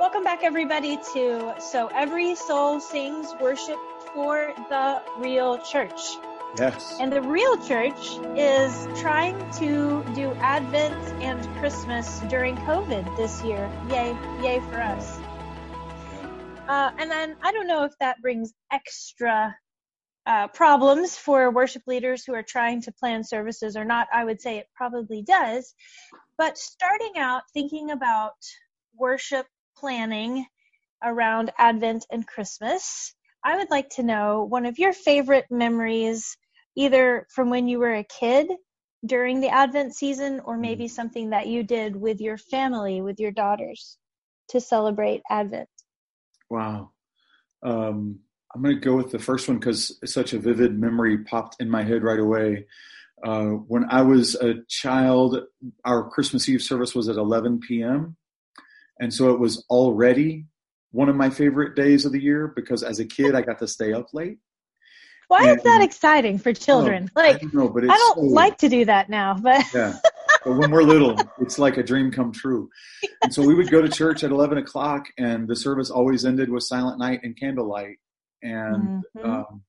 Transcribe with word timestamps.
Welcome 0.00 0.24
back, 0.24 0.42
everybody, 0.42 0.98
to 1.14 1.54
So 1.60 1.86
Every 1.94 2.34
Soul 2.34 2.80
Sings 2.80 3.32
Worship 3.40 3.78
for 4.12 4.52
the 4.68 5.00
Real 5.18 5.58
Church. 5.58 6.16
Yes. 6.58 6.98
And 7.00 7.12
the 7.12 7.22
real 7.22 7.56
church 7.58 8.18
is 8.36 8.88
trying 9.00 9.38
to 9.52 10.04
do 10.14 10.32
Advent 10.40 11.22
and 11.22 11.40
Christmas 11.58 12.18
during 12.28 12.56
COVID 12.56 13.16
this 13.16 13.42
year. 13.44 13.70
Yay, 13.88 14.16
yay 14.42 14.58
for 14.58 14.80
us. 14.80 15.16
Uh, 16.68 16.90
and 16.98 17.08
then 17.08 17.36
I 17.42 17.52
don't 17.52 17.68
know 17.68 17.84
if 17.84 17.92
that 18.00 18.20
brings 18.20 18.52
extra 18.72 19.56
uh, 20.26 20.48
problems 20.48 21.16
for 21.16 21.52
worship 21.52 21.82
leaders 21.86 22.24
who 22.24 22.34
are 22.34 22.42
trying 22.42 22.82
to 22.82 22.92
plan 22.92 23.22
services 23.22 23.76
or 23.76 23.84
not. 23.84 24.08
I 24.12 24.24
would 24.24 24.40
say 24.40 24.58
it 24.58 24.66
probably 24.74 25.22
does. 25.22 25.72
But 26.36 26.58
starting 26.58 27.12
out 27.16 27.42
thinking 27.52 27.90
about 27.90 28.34
worship 28.96 29.46
planning 29.76 30.46
around 31.02 31.52
Advent 31.58 32.06
and 32.10 32.26
Christmas, 32.26 33.14
I 33.44 33.56
would 33.56 33.70
like 33.70 33.90
to 33.90 34.02
know 34.02 34.44
one 34.44 34.66
of 34.66 34.78
your 34.78 34.92
favorite 34.92 35.46
memories, 35.50 36.36
either 36.76 37.26
from 37.30 37.50
when 37.50 37.68
you 37.68 37.78
were 37.78 37.94
a 37.94 38.04
kid 38.04 38.48
during 39.04 39.40
the 39.40 39.50
Advent 39.50 39.94
season 39.94 40.40
or 40.44 40.56
maybe 40.56 40.88
something 40.88 41.30
that 41.30 41.46
you 41.46 41.62
did 41.62 41.94
with 41.94 42.20
your 42.20 42.38
family, 42.38 43.02
with 43.02 43.20
your 43.20 43.32
daughters 43.32 43.98
to 44.48 44.60
celebrate 44.60 45.22
Advent. 45.30 45.68
Wow. 46.48 46.90
Um, 47.62 48.20
I'm 48.54 48.62
going 48.62 48.76
to 48.76 48.80
go 48.80 48.96
with 48.96 49.10
the 49.10 49.18
first 49.18 49.48
one 49.48 49.58
because 49.58 49.98
such 50.04 50.32
a 50.32 50.38
vivid 50.38 50.78
memory 50.78 51.18
popped 51.18 51.56
in 51.60 51.68
my 51.68 51.82
head 51.82 52.02
right 52.02 52.20
away. 52.20 52.66
Uh, 53.22 53.46
when 53.46 53.84
I 53.90 54.02
was 54.02 54.34
a 54.36 54.54
child, 54.68 55.38
our 55.84 56.08
Christmas 56.08 56.48
Eve 56.48 56.62
service 56.62 56.94
was 56.94 57.08
at 57.08 57.16
11 57.16 57.60
p.m. 57.60 58.16
And 59.00 59.12
so 59.12 59.30
it 59.32 59.38
was 59.40 59.64
already 59.70 60.46
one 60.92 61.08
of 61.08 61.16
my 61.16 61.30
favorite 61.30 61.74
days 61.74 62.04
of 62.04 62.12
the 62.12 62.22
year 62.22 62.52
because 62.54 62.82
as 62.82 63.00
a 63.00 63.04
kid, 63.04 63.34
I 63.34 63.42
got 63.42 63.58
to 63.58 63.68
stay 63.68 63.92
up 63.92 64.14
late. 64.14 64.38
Why 65.28 65.48
And- 65.48 65.58
is 65.58 65.64
that 65.64 65.82
exciting 65.82 66.38
for 66.38 66.52
children? 66.52 67.10
Oh, 67.16 67.20
like, 67.20 67.36
I 67.36 67.38
don't 67.38 67.54
know, 67.54 67.68
but 67.68 67.84
it's 67.84 67.92
I 67.92 67.96
don't 67.96 68.16
so- 68.16 68.20
like 68.34 68.58
to 68.58 68.68
do 68.68 68.84
that 68.84 69.08
now, 69.08 69.34
but 69.34 69.64
Yeah. 69.74 69.94
But 70.44 70.58
when 70.58 70.70
we're 70.70 70.82
little, 70.82 71.16
it's 71.40 71.58
like 71.58 71.78
a 71.78 71.82
dream 71.82 72.10
come 72.12 72.30
true. 72.30 72.68
And 73.22 73.32
so 73.32 73.40
we 73.42 73.54
would 73.54 73.70
go 73.70 73.80
to 73.80 73.88
church 73.88 74.22
at 74.24 74.30
11 74.30 74.58
o'clock, 74.58 75.06
and 75.16 75.48
the 75.48 75.56
service 75.56 75.88
always 75.90 76.26
ended 76.26 76.50
with 76.50 76.64
silent 76.64 76.98
night 76.98 77.20
and 77.22 77.34
candlelight. 77.34 77.96
And 78.42 79.02
Mhm. 79.16 79.24
um, 79.24 79.62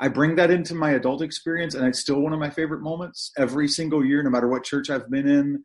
I 0.00 0.08
bring 0.08 0.34
that 0.34 0.50
into 0.50 0.74
my 0.74 0.90
adult 0.90 1.22
experience, 1.22 1.76
and 1.76 1.86
it's 1.86 2.00
still 2.00 2.20
one 2.20 2.32
of 2.32 2.40
my 2.40 2.50
favorite 2.50 2.82
moments 2.82 3.30
every 3.38 3.68
single 3.68 4.04
year, 4.04 4.20
no 4.24 4.30
matter 4.30 4.48
what 4.48 4.64
church 4.64 4.90
I've 4.90 5.08
been 5.08 5.28
in. 5.28 5.62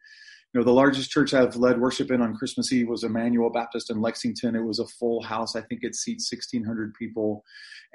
You 0.53 0.59
know, 0.59 0.65
the 0.65 0.73
largest 0.73 1.09
church 1.11 1.33
I've 1.33 1.55
led 1.55 1.79
worship 1.79 2.11
in 2.11 2.21
on 2.21 2.35
Christmas 2.35 2.73
Eve 2.73 2.89
was 2.89 3.03
Emmanuel 3.05 3.49
Baptist 3.49 3.89
in 3.89 4.01
Lexington. 4.01 4.53
It 4.55 4.65
was 4.65 4.79
a 4.79 4.87
full 4.87 5.21
house. 5.21 5.55
I 5.55 5.61
think 5.61 5.83
it 5.83 5.95
seats 5.95 6.29
1,600 6.31 6.93
people. 6.93 7.45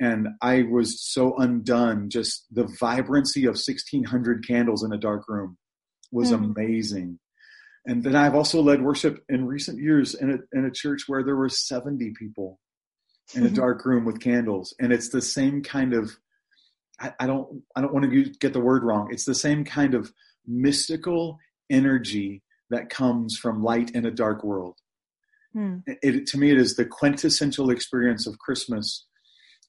And 0.01 0.29
I 0.41 0.63
was 0.63 1.03
so 1.03 1.37
undone. 1.37 2.09
Just 2.09 2.47
the 2.51 2.67
vibrancy 2.81 3.45
of 3.45 3.57
1,600 3.57 4.47
candles 4.47 4.83
in 4.83 4.93
a 4.93 4.97
dark 4.99 5.29
room 5.29 5.59
was 6.11 6.33
Mhm. 6.33 6.57
amazing. 6.57 7.19
And 7.85 8.03
then 8.03 8.17
I've 8.17 8.35
also 8.35 8.63
led 8.63 8.83
worship 8.83 9.23
in 9.29 9.47
recent 9.47 9.79
years 9.79 10.15
in 10.15 10.31
a, 10.31 10.59
in 10.59 10.65
a 10.65 10.71
church 10.71 11.03
where 11.09 11.23
there 11.23 11.37
were 11.37 11.51
70 11.51 12.13
people 12.19 12.59
in 13.35 13.45
a 13.45 13.51
dark 13.65 13.85
room 13.85 14.07
with 14.07 14.21
candles. 14.21 14.75
And 14.81 14.93
it's 14.95 15.11
the 15.11 15.21
same 15.21 15.63
kind 15.63 15.93
of, 15.93 16.11
I, 16.99 17.13
I 17.21 17.27
don't, 17.27 17.63
I 17.77 17.83
don't 17.83 17.93
want 17.93 18.11
to 18.11 18.31
get 18.41 18.55
the 18.55 18.61
word 18.61 18.83
wrong. 18.83 19.09
It's 19.13 19.27
the 19.27 19.35
same 19.35 19.63
kind 19.63 19.95
of 19.95 20.11
mystical 20.47 21.39
energy 21.69 22.43
that 22.71 22.91
comes 22.91 23.37
from 23.37 23.63
light 23.63 23.91
in 23.91 24.05
a 24.07 24.11
dark 24.11 24.43
world. 24.45 24.77
Hmm. 25.53 25.79
It, 25.87 25.99
it- 26.03 26.27
to 26.29 26.39
me, 26.39 26.51
it 26.51 26.59
is 26.59 26.77
the 26.77 26.85
quintessential 26.85 27.71
experience 27.71 28.27
of 28.27 28.39
Christmas. 28.39 29.07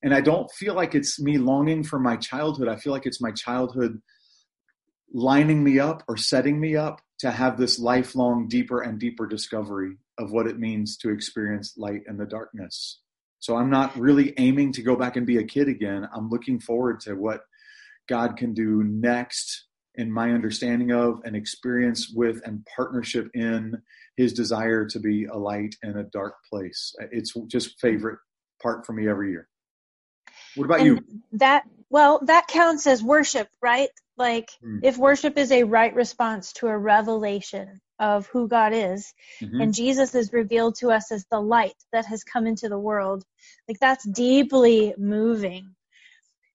And 0.04 0.14
I 0.14 0.22
don't 0.22 0.52
feel 0.52 0.76
like 0.76 0.94
it's 0.94 1.20
me 1.20 1.38
longing 1.38 1.84
for 1.84 2.00
my 2.00 2.18
childhood. 2.18 2.68
I 2.68 2.76
feel 2.76 2.94
like 2.94 3.06
it's 3.08 3.22
my 3.22 3.32
childhood 3.32 4.00
lining 5.14 5.64
me 5.64 5.80
up 5.80 6.04
or 6.08 6.18
setting 6.18 6.60
me 6.60 6.76
up 6.76 7.02
to 7.20 7.32
have 7.32 7.58
this 7.58 7.80
lifelong, 7.80 8.48
deeper 8.48 8.82
and 8.82 9.00
deeper 9.00 9.26
discovery 9.26 9.98
of 10.20 10.32
what 10.32 10.48
it 10.48 10.60
means 10.60 10.98
to 10.98 11.10
experience 11.10 11.74
light 11.78 12.02
in 12.08 12.18
the 12.18 12.26
darkness. 12.26 13.00
So 13.40 13.56
I'm 13.56 13.70
not 13.70 13.98
really 13.98 14.34
aiming 14.38 14.74
to 14.74 14.82
go 14.82 14.96
back 14.96 15.16
and 15.16 15.26
be 15.26 15.38
a 15.38 15.44
kid 15.44 15.68
again. 15.68 16.08
I'm 16.14 16.30
looking 16.30 16.60
forward 16.60 17.00
to 17.02 17.14
what 17.16 17.42
God 18.10 18.36
can 18.38 18.54
do 18.54 18.84
next 18.84 19.67
in 19.98 20.12
my 20.12 20.32
understanding 20.32 20.92
of 20.92 21.22
and 21.26 21.36
experience 21.36 22.12
with 22.16 22.42
and 22.46 22.66
partnership 22.76 23.30
in 23.34 23.78
his 24.16 24.34
desire 24.34 24.86
to 24.86 25.00
be 25.00 25.26
a 25.26 25.38
light 25.38 25.76
in 25.84 25.98
a 25.98 26.04
dark 26.06 26.36
place. 26.50 26.94
It's 27.12 27.34
just 27.48 27.80
favorite 27.80 28.20
part 28.62 28.86
for 28.86 28.94
me 28.94 29.08
every 29.08 29.32
year. 29.32 29.48
What 30.56 30.66
about 30.66 30.82
and 30.82 30.88
you? 30.88 31.00
that 31.34 31.64
well 31.90 32.20
that 32.26 32.48
counts 32.48 32.88
as 32.88 33.04
worship 33.04 33.48
right 33.62 33.90
like 34.18 34.50
Hmm. 34.62 34.80
if 34.84 34.98
worship 34.98 35.38
is 35.38 35.52
a 35.52 35.64
right 35.64 35.94
response 35.96 36.54
to 36.54 36.68
a 36.68 36.78
revelation 36.78 37.80
of 38.00 38.28
who 38.28 38.48
god 38.48 38.74
is 38.74 39.14
Mhm. 39.42 39.62
and 39.62 39.74
jesus 39.74 40.16
is 40.16 40.34
revealed 40.34 40.76
to 40.76 40.92
us 40.92 41.12
as 41.12 41.26
the 41.32 41.40
light 41.40 41.76
that 41.94 42.06
has 42.06 42.24
come 42.24 42.48
into 42.48 42.70
the 42.70 42.80
world 42.80 43.24
like 43.68 43.80
that's 43.80 44.06
deeply 44.08 44.94
moving 44.98 45.76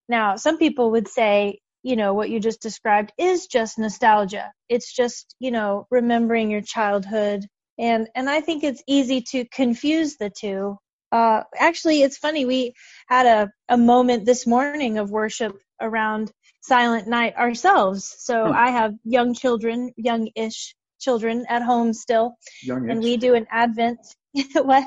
now 0.09 0.37
some 0.37 0.59
people 0.59 0.93
would 0.93 1.09
say 1.09 1.61
you 1.83 1.97
know 1.97 2.15
what 2.15 2.31
you 2.31 2.39
just 2.41 2.63
described 2.63 3.13
is 3.19 3.47
just 3.47 3.79
nostalgia. 3.79 4.53
It's 4.69 4.93
just 4.95 5.35
you 5.41 5.51
know 5.51 5.87
remembering 5.91 6.51
your 6.51 6.63
childhood. 6.63 7.45
And 7.79 8.09
and 8.15 8.29
i 8.31 8.41
think 8.41 8.63
it's 8.65 8.83
easy 8.87 9.21
to 9.33 9.45
confuse 9.47 10.17
the 10.17 10.31
two. 10.31 10.77
Uh 11.11 11.43
actually 11.59 12.03
it's 12.03 12.19
funny 12.19 12.45
we 12.45 12.73
had 13.09 13.27
a, 13.27 13.51
a 13.69 13.77
moment 13.77 14.25
this 14.27 14.47
morning 14.47 14.99
of 14.99 15.11
worship 15.11 15.57
around 15.81 16.31
silent 16.63 17.09
night 17.09 17.35
ourselves. 17.37 18.15
So 18.19 18.47
Hmm. 18.47 18.53
i 18.53 18.71
have 18.71 18.93
young 19.05 19.35
children 19.35 19.93
young-ish 19.97 20.75
children 21.01 21.45
at 21.49 21.63
home 21.63 21.93
still. 21.93 22.35
Youngish. 22.63 22.91
and 22.93 23.03
we 23.03 23.17
do 23.17 23.35
an 23.35 23.47
advent. 23.51 23.99
What? 24.55 24.85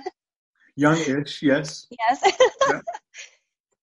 Youngish, 0.77 1.41
yes. 1.41 1.87
yes. 1.99 2.19
Yeah. 2.69 2.81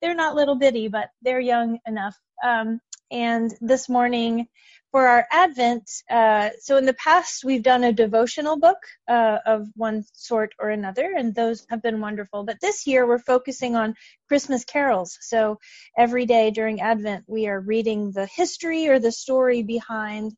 they're 0.00 0.14
not 0.14 0.34
little 0.34 0.56
bitty 0.56 0.88
but 0.88 1.08
they're 1.22 1.40
young 1.40 1.78
enough. 1.86 2.16
Um, 2.44 2.80
and 3.12 3.54
this 3.60 3.90
morning 3.90 4.48
for 4.90 5.06
our 5.06 5.26
advent 5.30 5.88
uh, 6.10 6.48
so 6.58 6.78
in 6.78 6.86
the 6.86 6.94
past 6.94 7.44
we've 7.44 7.62
done 7.62 7.84
a 7.84 7.92
devotional 7.92 8.58
book 8.58 8.78
uh, 9.08 9.38
of 9.46 9.68
one 9.76 10.02
sort 10.14 10.54
or 10.58 10.70
another 10.70 11.14
and 11.16 11.34
those 11.34 11.66
have 11.70 11.82
been 11.82 12.00
wonderful. 12.00 12.44
But 12.44 12.60
this 12.60 12.86
year 12.86 13.06
we're 13.06 13.18
focusing 13.18 13.76
on 13.76 13.94
christmas 14.28 14.64
carols. 14.64 15.16
So 15.20 15.58
every 15.96 16.26
day 16.26 16.50
during 16.50 16.80
advent 16.80 17.24
we 17.26 17.46
are 17.48 17.60
reading 17.60 18.12
the 18.12 18.26
history 18.26 18.88
or 18.88 18.98
the 18.98 19.12
story 19.12 19.62
behind 19.62 20.32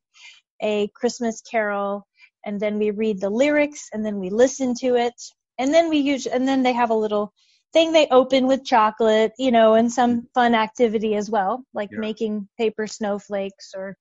a 0.61 0.89
christmas 0.95 1.41
carol 1.43 2.07
and 2.45 2.61
then 2.61 2.79
we 2.79 2.91
read 2.91 3.21
the 3.21 3.31
lyrics 3.31 3.89
and 3.93 4.05
then 4.05 4.19
we 4.19 4.31
listen 4.31 4.75
to 4.81 4.97
it 4.97 5.15
and 5.59 5.73
then 5.73 5.89
we 5.89 5.99
use 5.99 6.27
and 6.27 6.47
then 6.47 6.63
they 6.63 6.73
have 6.73 6.91
a 6.91 6.95
little 6.95 7.33
thing 7.75 7.93
they 7.93 8.07
open 8.07 8.47
with 8.47 8.65
chocolate 8.65 9.33
you 9.39 9.51
know 9.51 9.75
and 9.75 9.93
some 9.93 10.13
mm-hmm. 10.13 10.27
fun 10.33 10.55
activity 10.55 11.15
as 11.17 11.29
well 11.29 11.63
like 11.75 11.91
Yeah. 11.93 11.99
making 11.99 12.49
paper 12.57 12.87
snowflakes 12.87 13.73
or 13.77 13.97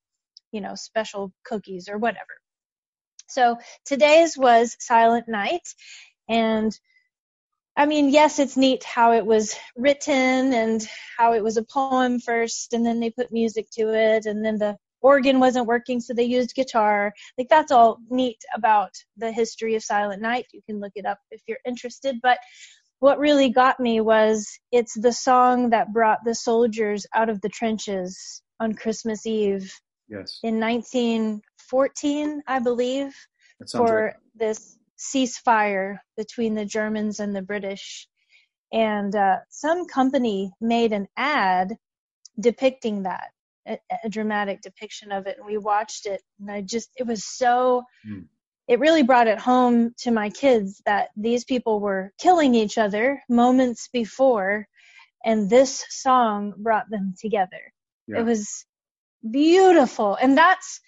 you 0.53 0.61
know 0.61 0.75
special 0.75 1.33
cookies 1.43 1.89
or 1.89 1.97
whatever. 1.97 2.35
So 3.27 3.57
today's 3.83 4.37
was 4.37 4.77
silent 4.79 5.27
night 5.27 5.67
and 6.29 6.71
i 7.75 7.85
mean 7.85 8.09
yes 8.09 8.37
it's 8.39 8.55
neat 8.55 8.83
how 8.83 9.13
it 9.13 9.25
was 9.25 9.55
written 9.75 10.53
and 10.53 10.87
how 11.17 11.33
it 11.33 11.43
was 11.43 11.57
a 11.57 11.63
poem 11.63 12.19
first 12.19 12.73
and 12.73 12.85
then 12.85 12.99
they 12.99 13.09
put 13.09 13.31
music 13.31 13.65
to 13.71 13.93
it 13.93 14.25
and 14.27 14.45
then 14.45 14.57
the 14.57 14.77
organ 15.03 15.39
wasn't 15.39 15.67
working 15.67 15.99
so 15.99 16.13
they 16.13 16.23
used 16.23 16.55
guitar. 16.55 17.13
Like 17.37 17.49
that's 17.49 17.71
all 17.71 17.99
neat 18.09 18.41
about 18.55 18.91
the 19.17 19.31
history 19.31 19.75
of 19.75 19.83
silent 19.83 20.21
night. 20.21 20.45
You 20.53 20.61
can 20.65 20.79
look 20.79 20.93
it 20.95 21.05
up 21.05 21.19
if 21.29 21.41
you're 21.45 21.59
interested 21.65 22.19
but 22.23 22.39
what 23.03 23.19
really 23.19 23.49
got 23.49 23.79
me 23.79 24.01
was 24.01 24.47
it's 24.71 24.93
the 24.99 25.11
song 25.11 25.69
that 25.69 25.93
brought 25.93 26.19
the 26.23 26.35
soldiers 26.35 27.05
out 27.13 27.29
of 27.29 27.41
the 27.41 27.49
trenches 27.49 28.41
on 28.59 28.73
christmas 28.73 29.25
eve 29.25 29.71
Yes. 30.09 30.39
in 30.43 30.59
1914 30.59 32.41
i 32.47 32.59
believe 32.59 33.13
for 33.71 34.05
right. 34.05 34.13
this 34.35 34.77
ceasefire 35.03 35.97
between 36.17 36.53
the 36.53 36.65
Germans 36.65 37.19
and 37.19 37.35
the 37.35 37.41
British. 37.41 38.07
And 38.71 39.15
uh, 39.15 39.37
some 39.49 39.85
company 39.85 40.51
made 40.61 40.93
an 40.93 41.07
ad 41.17 41.75
depicting 42.39 43.03
that, 43.03 43.29
a, 43.67 43.77
a 44.03 44.09
dramatic 44.09 44.61
depiction 44.61 45.11
of 45.11 45.27
it. 45.27 45.37
And 45.37 45.45
we 45.45 45.57
watched 45.57 46.05
it, 46.05 46.21
and 46.39 46.49
I 46.49 46.61
just, 46.61 46.89
it 46.95 47.05
was 47.05 47.25
so, 47.25 47.83
Hmm. 48.05 48.21
It 48.67 48.79
really 48.79 49.03
brought 49.03 49.27
it 49.27 49.39
home 49.39 49.93
to 49.99 50.11
my 50.11 50.29
kids 50.29 50.81
that 50.85 51.09
these 51.17 51.43
people 51.43 51.79
were 51.79 52.13
killing 52.17 52.55
each 52.55 52.77
other 52.77 53.21
moments 53.29 53.89
before, 53.91 54.67
and 55.25 55.49
this 55.49 55.85
song 55.89 56.53
brought 56.57 56.89
them 56.89 57.13
together. 57.19 57.73
Yeah. 58.07 58.19
It 58.19 58.23
was 58.23 58.65
beautiful. 59.29 60.15
And 60.15 60.37
that's 60.37 60.79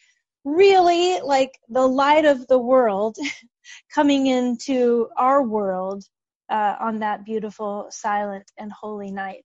really 0.44 1.20
like 1.22 1.58
the 1.70 1.88
light 1.88 2.26
of 2.26 2.48
the 2.48 2.60
world 2.60 3.18
coming 3.94 4.28
into 4.28 5.08
our 5.18 5.44
world 5.44 6.04
uh, 6.50 6.76
on 6.80 7.00
that 7.00 7.26
beautiful, 7.26 7.88
silent, 7.90 8.50
and 8.58 8.72
holy 8.72 9.12
night 9.12 9.44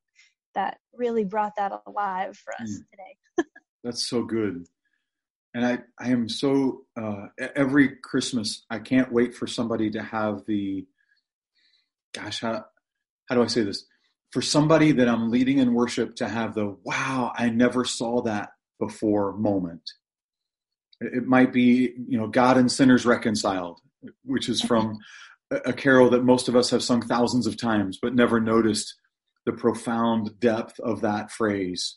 that 0.54 0.78
really 0.94 1.24
brought 1.24 1.52
that 1.56 1.72
alive 1.86 2.36
for 2.36 2.52
us 2.60 2.70
mm. 2.70 2.90
today. 2.90 3.48
That's 3.84 4.08
so 4.08 4.22
good. 4.22 4.66
And 5.52 5.66
I, 5.66 5.78
I 5.98 6.10
am 6.10 6.28
so, 6.28 6.82
uh, 6.96 7.26
every 7.56 7.96
Christmas, 8.02 8.64
I 8.70 8.78
can't 8.78 9.12
wait 9.12 9.34
for 9.34 9.46
somebody 9.46 9.90
to 9.90 10.02
have 10.02 10.44
the, 10.46 10.86
gosh, 12.14 12.40
how, 12.40 12.64
how 13.28 13.34
do 13.34 13.42
I 13.42 13.48
say 13.48 13.62
this? 13.62 13.84
For 14.30 14.42
somebody 14.42 14.92
that 14.92 15.08
I'm 15.08 15.30
leading 15.30 15.58
in 15.58 15.74
worship 15.74 16.14
to 16.16 16.28
have 16.28 16.54
the, 16.54 16.76
wow, 16.84 17.32
I 17.34 17.50
never 17.50 17.84
saw 17.84 18.22
that 18.22 18.50
before 18.78 19.32
moment. 19.32 19.82
It 21.00 21.26
might 21.26 21.52
be, 21.52 21.94
you 22.08 22.18
know, 22.18 22.28
God 22.28 22.56
and 22.56 22.70
sinners 22.70 23.04
reconciled, 23.04 23.80
which 24.24 24.48
is 24.48 24.60
from 24.60 24.98
a 25.50 25.72
carol 25.72 26.10
that 26.10 26.22
most 26.22 26.48
of 26.48 26.54
us 26.54 26.70
have 26.70 26.82
sung 26.82 27.02
thousands 27.02 27.48
of 27.48 27.56
times, 27.56 27.98
but 28.00 28.14
never 28.14 28.38
noticed 28.40 28.94
the 29.46 29.52
profound 29.52 30.38
depth 30.38 30.78
of 30.78 31.00
that 31.00 31.32
phrase. 31.32 31.96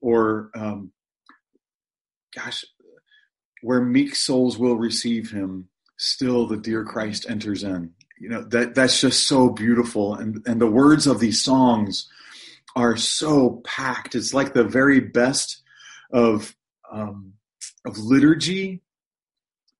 Or, 0.00 0.50
um, 0.54 0.92
gosh, 2.34 2.64
where 3.62 3.80
meek 3.80 4.14
souls 4.14 4.58
will 4.58 4.76
receive 4.76 5.30
him, 5.30 5.68
still 5.96 6.46
the 6.46 6.56
dear 6.56 6.84
Christ 6.84 7.26
enters 7.28 7.64
in. 7.64 7.92
You 8.20 8.28
know, 8.28 8.42
that, 8.44 8.74
that's 8.74 9.00
just 9.00 9.28
so 9.28 9.48
beautiful. 9.48 10.14
And, 10.14 10.42
and 10.46 10.60
the 10.60 10.70
words 10.70 11.06
of 11.06 11.20
these 11.20 11.42
songs 11.42 12.08
are 12.74 12.96
so 12.96 13.62
packed. 13.64 14.14
It's 14.14 14.34
like 14.34 14.54
the 14.54 14.64
very 14.64 15.00
best 15.00 15.62
of, 16.12 16.54
um, 16.90 17.34
of 17.86 17.98
liturgy 17.98 18.82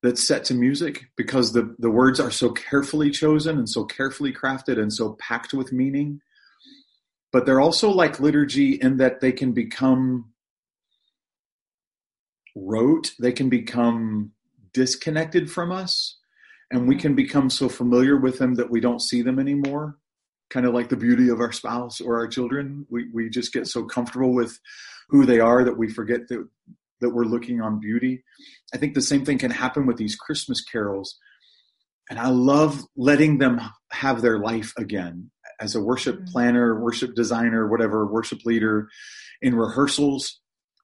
that's 0.02 0.26
set 0.26 0.44
to 0.44 0.54
music 0.54 1.06
because 1.16 1.52
the, 1.52 1.74
the 1.78 1.90
words 1.90 2.20
are 2.20 2.30
so 2.30 2.50
carefully 2.50 3.10
chosen 3.10 3.58
and 3.58 3.68
so 3.68 3.84
carefully 3.84 4.32
crafted 4.32 4.78
and 4.80 4.92
so 4.92 5.16
packed 5.18 5.52
with 5.52 5.72
meaning. 5.72 6.20
But 7.32 7.44
they're 7.44 7.60
also 7.60 7.90
like 7.90 8.20
liturgy 8.20 8.74
in 8.74 8.98
that 8.98 9.20
they 9.20 9.32
can 9.32 9.52
become 9.52 10.32
rote, 12.66 13.12
they 13.20 13.32
can 13.32 13.48
become 13.48 14.32
disconnected 14.72 15.50
from 15.50 15.72
us, 15.72 16.18
and 16.70 16.86
we 16.86 16.96
can 16.96 17.14
become 17.14 17.50
so 17.50 17.68
familiar 17.68 18.16
with 18.16 18.38
them 18.38 18.54
that 18.54 18.70
we 18.70 18.80
don't 18.80 19.02
see 19.02 19.22
them 19.22 19.38
anymore. 19.38 19.96
Kind 20.50 20.66
of 20.66 20.74
like 20.74 20.88
the 20.88 20.96
beauty 20.96 21.28
of 21.28 21.40
our 21.40 21.52
spouse 21.52 22.00
or 22.00 22.18
our 22.18 22.26
children. 22.26 22.86
We, 22.90 23.10
we 23.12 23.28
just 23.28 23.52
get 23.52 23.66
so 23.66 23.84
comfortable 23.84 24.34
with 24.34 24.58
who 25.08 25.26
they 25.26 25.40
are 25.40 25.64
that 25.64 25.76
we 25.78 25.88
forget 25.88 26.28
that 26.28 26.48
that 27.00 27.10
we're 27.10 27.24
looking 27.24 27.60
on 27.60 27.80
beauty. 27.80 28.24
I 28.74 28.78
think 28.78 28.94
the 28.94 29.00
same 29.00 29.24
thing 29.24 29.38
can 29.38 29.50
happen 29.50 29.86
with 29.86 29.96
these 29.96 30.16
Christmas 30.16 30.60
carols. 30.60 31.16
And 32.10 32.18
I 32.18 32.28
love 32.28 32.82
letting 32.96 33.38
them 33.38 33.60
have 33.92 34.22
their 34.22 34.38
life 34.38 34.72
again 34.76 35.30
as 35.60 35.74
a 35.74 35.82
worship 35.82 36.16
mm-hmm. 36.16 36.32
planner, 36.32 36.80
worship 36.80 37.14
designer, 37.14 37.68
whatever, 37.68 38.06
worship 38.06 38.44
leader 38.44 38.88
in 39.42 39.54
rehearsals 39.54 40.40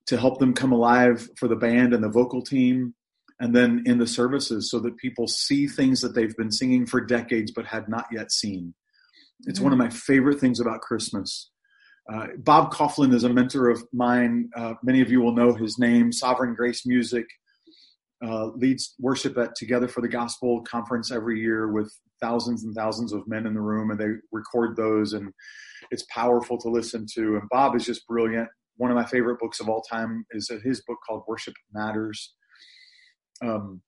to 0.06 0.19
help 0.19 0.39
them 0.39 0.55
come 0.55 0.73
alive 0.73 1.29
for 1.37 1.49
the 1.49 1.56
band 1.56 1.95
and 1.95 2.03
the 2.03 2.09
vocal 2.09 2.43
team. 2.43 2.95
And 3.41 3.55
then 3.55 3.83
in 3.85 3.99
the 3.99 4.06
services 4.06 4.71
so 4.71 4.79
that 4.81 4.97
people 4.97 5.27
see 5.27 5.67
things 5.67 6.01
that 6.01 6.15
they've 6.15 6.37
been 6.37 6.53
singing 6.53 6.87
for 6.87 7.01
decades 7.01 7.51
but 7.51 7.67
had 7.67 7.89
not 7.89 8.06
yet 8.12 8.31
seen. 8.31 8.75
It's 9.41 9.59
mm-hmm. 9.59 9.65
one 9.65 9.73
of 9.73 9.79
my 9.79 9.91
favorite 9.91 10.39
things 10.39 10.61
about 10.61 10.83
Christmas 10.83 11.51
uh, 12.12 12.27
Bob 12.39 12.73
Kauflin 12.73 13.15
is 13.15 13.25
a 13.25 13.29
mentor 13.29 13.71
of 13.71 13.83
mine. 13.93 14.51
Uh, 14.56 14.75
many 14.83 15.01
of 15.01 15.11
you 15.11 15.21
will 15.21 15.35
know 15.35 15.55
his 15.55 15.79
name. 15.79 16.12
Sovereign 16.12 16.55
Grace 16.55 16.87
Music 16.87 17.25
uh, 18.25 18.47
leads 18.49 18.95
worship 18.99 19.39
at 19.39 19.55
Together 19.56 19.89
for 19.89 20.03
the 20.03 20.09
Gospel 20.09 20.62
conference 20.62 21.11
every 21.11 21.41
year 21.41 21.73
with 21.73 21.93
thousands 22.21 22.65
and 22.65 22.75
thousands 22.75 23.12
of 23.12 23.27
men 23.27 23.47
in 23.47 23.55
the 23.55 23.61
room, 23.61 23.91
and 23.91 23.99
they 23.99 24.19
record 24.33 24.77
those, 24.77 25.15
and 25.15 25.33
it's 25.91 26.05
powerful 26.11 26.59
to 26.59 26.69
listen 26.69 27.06
to. 27.15 27.37
And 27.37 27.49
Bob 27.51 27.75
is 27.75 27.87
just 27.87 28.06
brilliant. 28.06 28.49
One 28.76 28.91
of 28.91 28.97
my 28.97 29.05
favorite 29.05 29.38
books 29.38 29.61
of 29.61 29.69
all 29.69 29.82
time 29.82 30.26
is 30.32 30.50
his 30.62 30.82
book 30.87 30.99
called 31.06 31.25
Worship 31.29 31.55
Matters. 31.73 32.35
Um, 33.43 33.82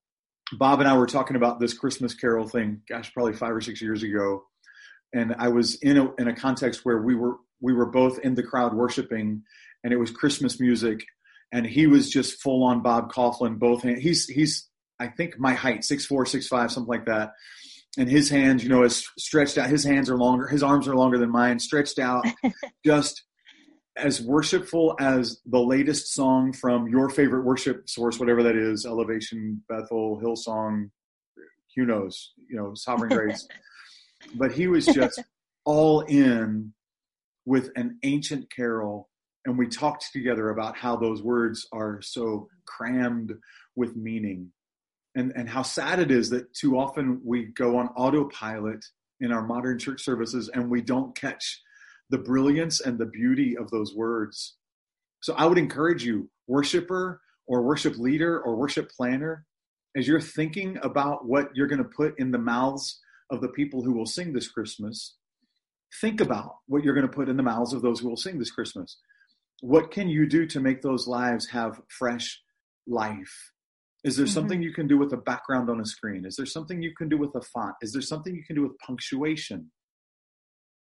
Bob 0.52 0.80
and 0.80 0.88
I 0.88 0.96
were 0.96 1.06
talking 1.06 1.36
about 1.36 1.58
this 1.58 1.74
Christmas 1.74 2.14
Carol 2.14 2.46
thing, 2.46 2.82
gosh, 2.88 3.12
probably 3.12 3.32
five 3.32 3.54
or 3.54 3.60
six 3.60 3.82
years 3.82 4.02
ago, 4.02 4.44
and 5.12 5.34
I 5.38 5.48
was 5.48 5.76
in 5.76 5.96
a 5.96 6.14
in 6.16 6.28
a 6.28 6.36
context 6.36 6.84
where 6.84 7.02
we 7.02 7.14
were 7.14 7.36
we 7.60 7.72
were 7.72 7.86
both 7.86 8.18
in 8.20 8.34
the 8.34 8.42
crowd 8.42 8.74
worshiping, 8.74 9.42
and 9.82 9.92
it 9.92 9.96
was 9.96 10.10
Christmas 10.10 10.60
music, 10.60 11.04
and 11.52 11.66
he 11.66 11.86
was 11.86 12.10
just 12.10 12.40
full 12.42 12.62
on 12.62 12.82
Bob 12.82 13.12
Kauflin, 13.12 13.58
Both 13.58 13.82
hands. 13.82 14.02
He's 14.02 14.26
he's 14.26 14.68
I 15.00 15.08
think 15.08 15.38
my 15.38 15.54
height 15.54 15.84
six 15.84 16.06
four 16.06 16.26
six 16.26 16.46
five 16.46 16.70
something 16.70 16.88
like 16.88 17.06
that, 17.06 17.32
and 17.98 18.08
his 18.08 18.28
hands 18.28 18.62
you 18.62 18.68
know 18.68 18.84
is 18.84 19.08
stretched 19.18 19.58
out. 19.58 19.68
His 19.68 19.84
hands 19.84 20.08
are 20.08 20.16
longer. 20.16 20.46
His 20.46 20.62
arms 20.62 20.86
are 20.86 20.94
longer 20.94 21.18
than 21.18 21.30
mine, 21.30 21.58
stretched 21.58 21.98
out, 21.98 22.24
just 22.84 23.24
as 23.96 24.20
worshipful 24.20 24.94
as 25.00 25.40
the 25.46 25.60
latest 25.60 26.12
song 26.12 26.52
from 26.52 26.88
your 26.88 27.08
favorite 27.08 27.44
worship 27.44 27.88
source, 27.88 28.19
whatever 28.19 28.43
that 28.43 28.56
is, 28.56 28.84
Elevation, 28.84 29.62
Bethel, 29.69 30.20
Hillsong, 30.22 30.90
who 31.75 31.87
knows, 31.87 32.32
you 32.48 32.56
know, 32.56 32.75
Sovereign 32.75 33.10
Grace. 33.16 33.48
but 34.34 34.52
he 34.52 34.66
was 34.66 34.87
just 34.87 35.22
all 35.64 36.00
in 36.02 36.72
with 37.44 37.70
an 37.76 37.98
ancient 38.02 38.50
carol 38.50 39.08
and 39.46 39.56
we 39.56 39.69
talked 39.69 40.12
together 40.12 40.50
about 40.50 40.76
how 40.76 40.96
those 40.96 41.22
words 41.22 41.66
are 41.72 42.02
so 42.02 42.49
crammed 42.66 43.32
with 43.76 43.96
meaning 43.96 44.50
and 45.14 45.32
and 45.37 45.49
how 45.49 45.62
sad 45.62 45.99
it 45.99 46.10
is 46.10 46.31
that 46.31 46.52
too 46.52 46.78
often 46.78 47.20
we 47.25 47.44
go 47.44 47.78
on 47.78 47.88
autopilot 47.96 48.84
in 49.20 49.32
our 49.32 49.42
modern 49.42 49.78
church 49.78 50.02
services 50.02 50.50
and 50.52 50.69
we 50.69 50.82
don't 50.82 51.16
catch 51.16 51.62
the 52.10 52.18
brilliance 52.18 52.80
and 52.80 52.98
the 52.98 53.06
beauty 53.06 53.56
of 53.56 53.70
those 53.70 53.94
words 53.94 54.56
so 55.22 55.34
i 55.34 55.46
would 55.46 55.58
encourage 55.58 56.04
you 56.04 56.28
worshiper 56.46 57.20
or 57.46 57.62
worship 57.62 57.96
leader 57.98 58.40
or 58.40 58.56
worship 58.56 58.90
planner 58.90 59.44
as 59.96 60.06
you're 60.06 60.20
thinking 60.20 60.78
about 60.82 61.26
what 61.26 61.48
you're 61.54 61.66
going 61.66 61.82
to 61.82 61.96
put 61.96 62.18
in 62.18 62.30
the 62.30 62.38
mouths 62.38 63.00
of 63.30 63.40
the 63.40 63.48
people 63.48 63.82
who 63.82 63.92
will 63.92 64.06
sing 64.06 64.32
this 64.32 64.48
christmas 64.48 65.16
think 66.00 66.20
about 66.20 66.56
what 66.66 66.84
you're 66.84 66.94
going 66.94 67.06
to 67.06 67.12
put 67.12 67.28
in 67.28 67.36
the 67.36 67.42
mouths 67.42 67.72
of 67.72 67.82
those 67.82 68.00
who 68.00 68.08
will 68.08 68.16
sing 68.16 68.38
this 68.38 68.50
Christmas. 68.50 68.98
What 69.60 69.90
can 69.90 70.08
you 70.08 70.26
do 70.26 70.46
to 70.46 70.60
make 70.60 70.82
those 70.82 71.06
lives 71.06 71.48
have 71.48 71.80
fresh 71.88 72.40
life? 72.86 73.52
Is 74.04 74.16
there 74.16 74.26
mm-hmm. 74.26 74.34
something 74.34 74.62
you 74.62 74.72
can 74.72 74.86
do 74.86 74.98
with 74.98 75.12
a 75.12 75.16
background 75.16 75.70
on 75.70 75.80
a 75.80 75.86
screen? 75.86 76.24
Is 76.26 76.36
there 76.36 76.46
something 76.46 76.82
you 76.82 76.94
can 76.94 77.08
do 77.08 77.18
with 77.18 77.34
a 77.34 77.40
font? 77.40 77.74
Is 77.82 77.92
there 77.92 78.02
something 78.02 78.34
you 78.34 78.44
can 78.44 78.56
do 78.56 78.62
with 78.62 78.78
punctuation? 78.78 79.70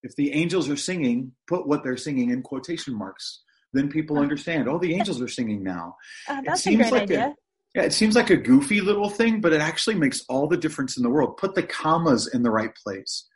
If 0.04 0.16
the 0.16 0.34
angels 0.34 0.70
are 0.70 0.78
singing, 0.78 1.34
put 1.48 1.68
what 1.68 1.84
they're 1.84 1.98
singing 1.98 2.32
in 2.32 2.42
quotation 2.42 2.98
marks. 2.98 3.42
Then 3.74 3.90
people 3.90 4.20
understand. 4.20 4.68
Oh, 4.68 4.80
the 4.80 4.96
angels 4.96 5.22
are 5.22 5.28
singing 5.28 5.64
now. 5.64 5.96
Uh, 6.28 6.42
that's 6.46 6.66
a 6.68 6.76
great 6.76 6.92
like 6.92 7.04
idea. 7.04 7.28
A, 7.28 7.36
yeah, 7.76 7.84
it 7.84 7.94
seems 7.94 8.16
like 8.16 8.30
a 8.30 8.36
goofy 8.36 8.82
little 8.82 9.10
thing, 9.10 9.40
but 9.40 9.54
it 9.54 9.62
actually 9.62 9.96
makes 9.96 10.26
all 10.28 10.48
the 10.48 10.58
difference 10.58 10.98
in 10.98 11.04
the 11.04 11.10
world. 11.10 11.38
Put 11.38 11.56
the 11.56 11.64
commas 11.64 12.28
in 12.28 12.44
the 12.44 12.52
right 12.52 12.76
place. 12.76 13.28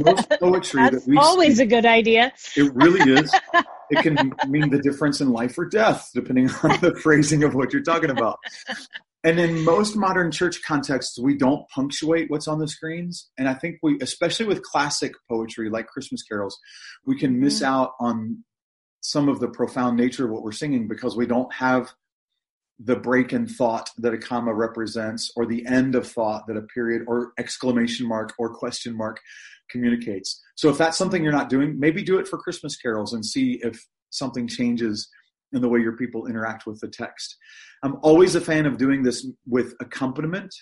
Most 0.00 0.28
poetry 0.40 0.82
That's 0.82 1.04
that 1.04 1.08
we 1.08 1.16
always 1.16 1.56
speak, 1.56 1.66
a 1.66 1.70
good 1.70 1.86
idea. 1.86 2.32
It 2.56 2.74
really 2.74 3.08
is. 3.12 3.32
it 3.90 4.02
can 4.02 4.32
mean 4.48 4.70
the 4.70 4.80
difference 4.80 5.20
in 5.20 5.30
life 5.30 5.56
or 5.58 5.66
death, 5.66 6.10
depending 6.14 6.50
on 6.62 6.80
the 6.80 6.98
phrasing 7.02 7.44
of 7.44 7.54
what 7.54 7.72
you're 7.72 7.82
talking 7.82 8.10
about. 8.10 8.38
And 9.24 9.40
in 9.40 9.64
most 9.64 9.96
modern 9.96 10.30
church 10.30 10.62
contexts, 10.62 11.18
we 11.18 11.36
don't 11.36 11.68
punctuate 11.70 12.30
what's 12.30 12.46
on 12.46 12.60
the 12.60 12.68
screens. 12.68 13.28
And 13.36 13.48
I 13.48 13.54
think 13.54 13.78
we, 13.82 13.98
especially 14.00 14.46
with 14.46 14.62
classic 14.62 15.12
poetry 15.28 15.70
like 15.70 15.88
Christmas 15.88 16.22
carols, 16.22 16.56
we 17.04 17.18
can 17.18 17.40
miss 17.40 17.60
mm. 17.60 17.66
out 17.66 17.92
on 17.98 18.44
some 19.00 19.28
of 19.28 19.40
the 19.40 19.48
profound 19.48 19.96
nature 19.96 20.26
of 20.26 20.30
what 20.30 20.42
we're 20.42 20.52
singing 20.52 20.86
because 20.86 21.16
we 21.16 21.26
don't 21.26 21.52
have 21.52 21.92
the 22.78 22.96
break 22.96 23.32
in 23.32 23.46
thought 23.46 23.90
that 23.98 24.14
a 24.14 24.18
comma 24.18 24.54
represents 24.54 25.32
or 25.34 25.46
the 25.46 25.66
end 25.66 25.96
of 25.96 26.06
thought 26.06 26.46
that 26.46 26.56
a 26.56 26.62
period 26.62 27.02
or 27.08 27.32
exclamation 27.38 28.06
mark 28.06 28.32
or 28.38 28.54
question 28.54 28.96
mark 28.96 29.20
communicates. 29.68 30.40
So 30.54 30.68
if 30.68 30.78
that's 30.78 30.96
something 30.96 31.22
you're 31.22 31.32
not 31.32 31.48
doing, 31.48 31.78
maybe 31.78 32.02
do 32.02 32.18
it 32.18 32.28
for 32.28 32.38
Christmas 32.38 32.76
carols 32.76 33.12
and 33.12 33.26
see 33.26 33.60
if 33.62 33.84
something 34.10 34.46
changes 34.46 35.08
in 35.52 35.62
the 35.62 35.68
way 35.68 35.80
your 35.80 35.96
people 35.96 36.26
interact 36.26 36.66
with 36.66 36.80
the 36.80 36.88
text. 36.88 37.36
I'm 37.82 37.96
always 38.02 38.34
a 38.34 38.40
fan 38.40 38.66
of 38.66 38.78
doing 38.78 39.02
this 39.02 39.26
with 39.46 39.74
accompaniment. 39.80 40.54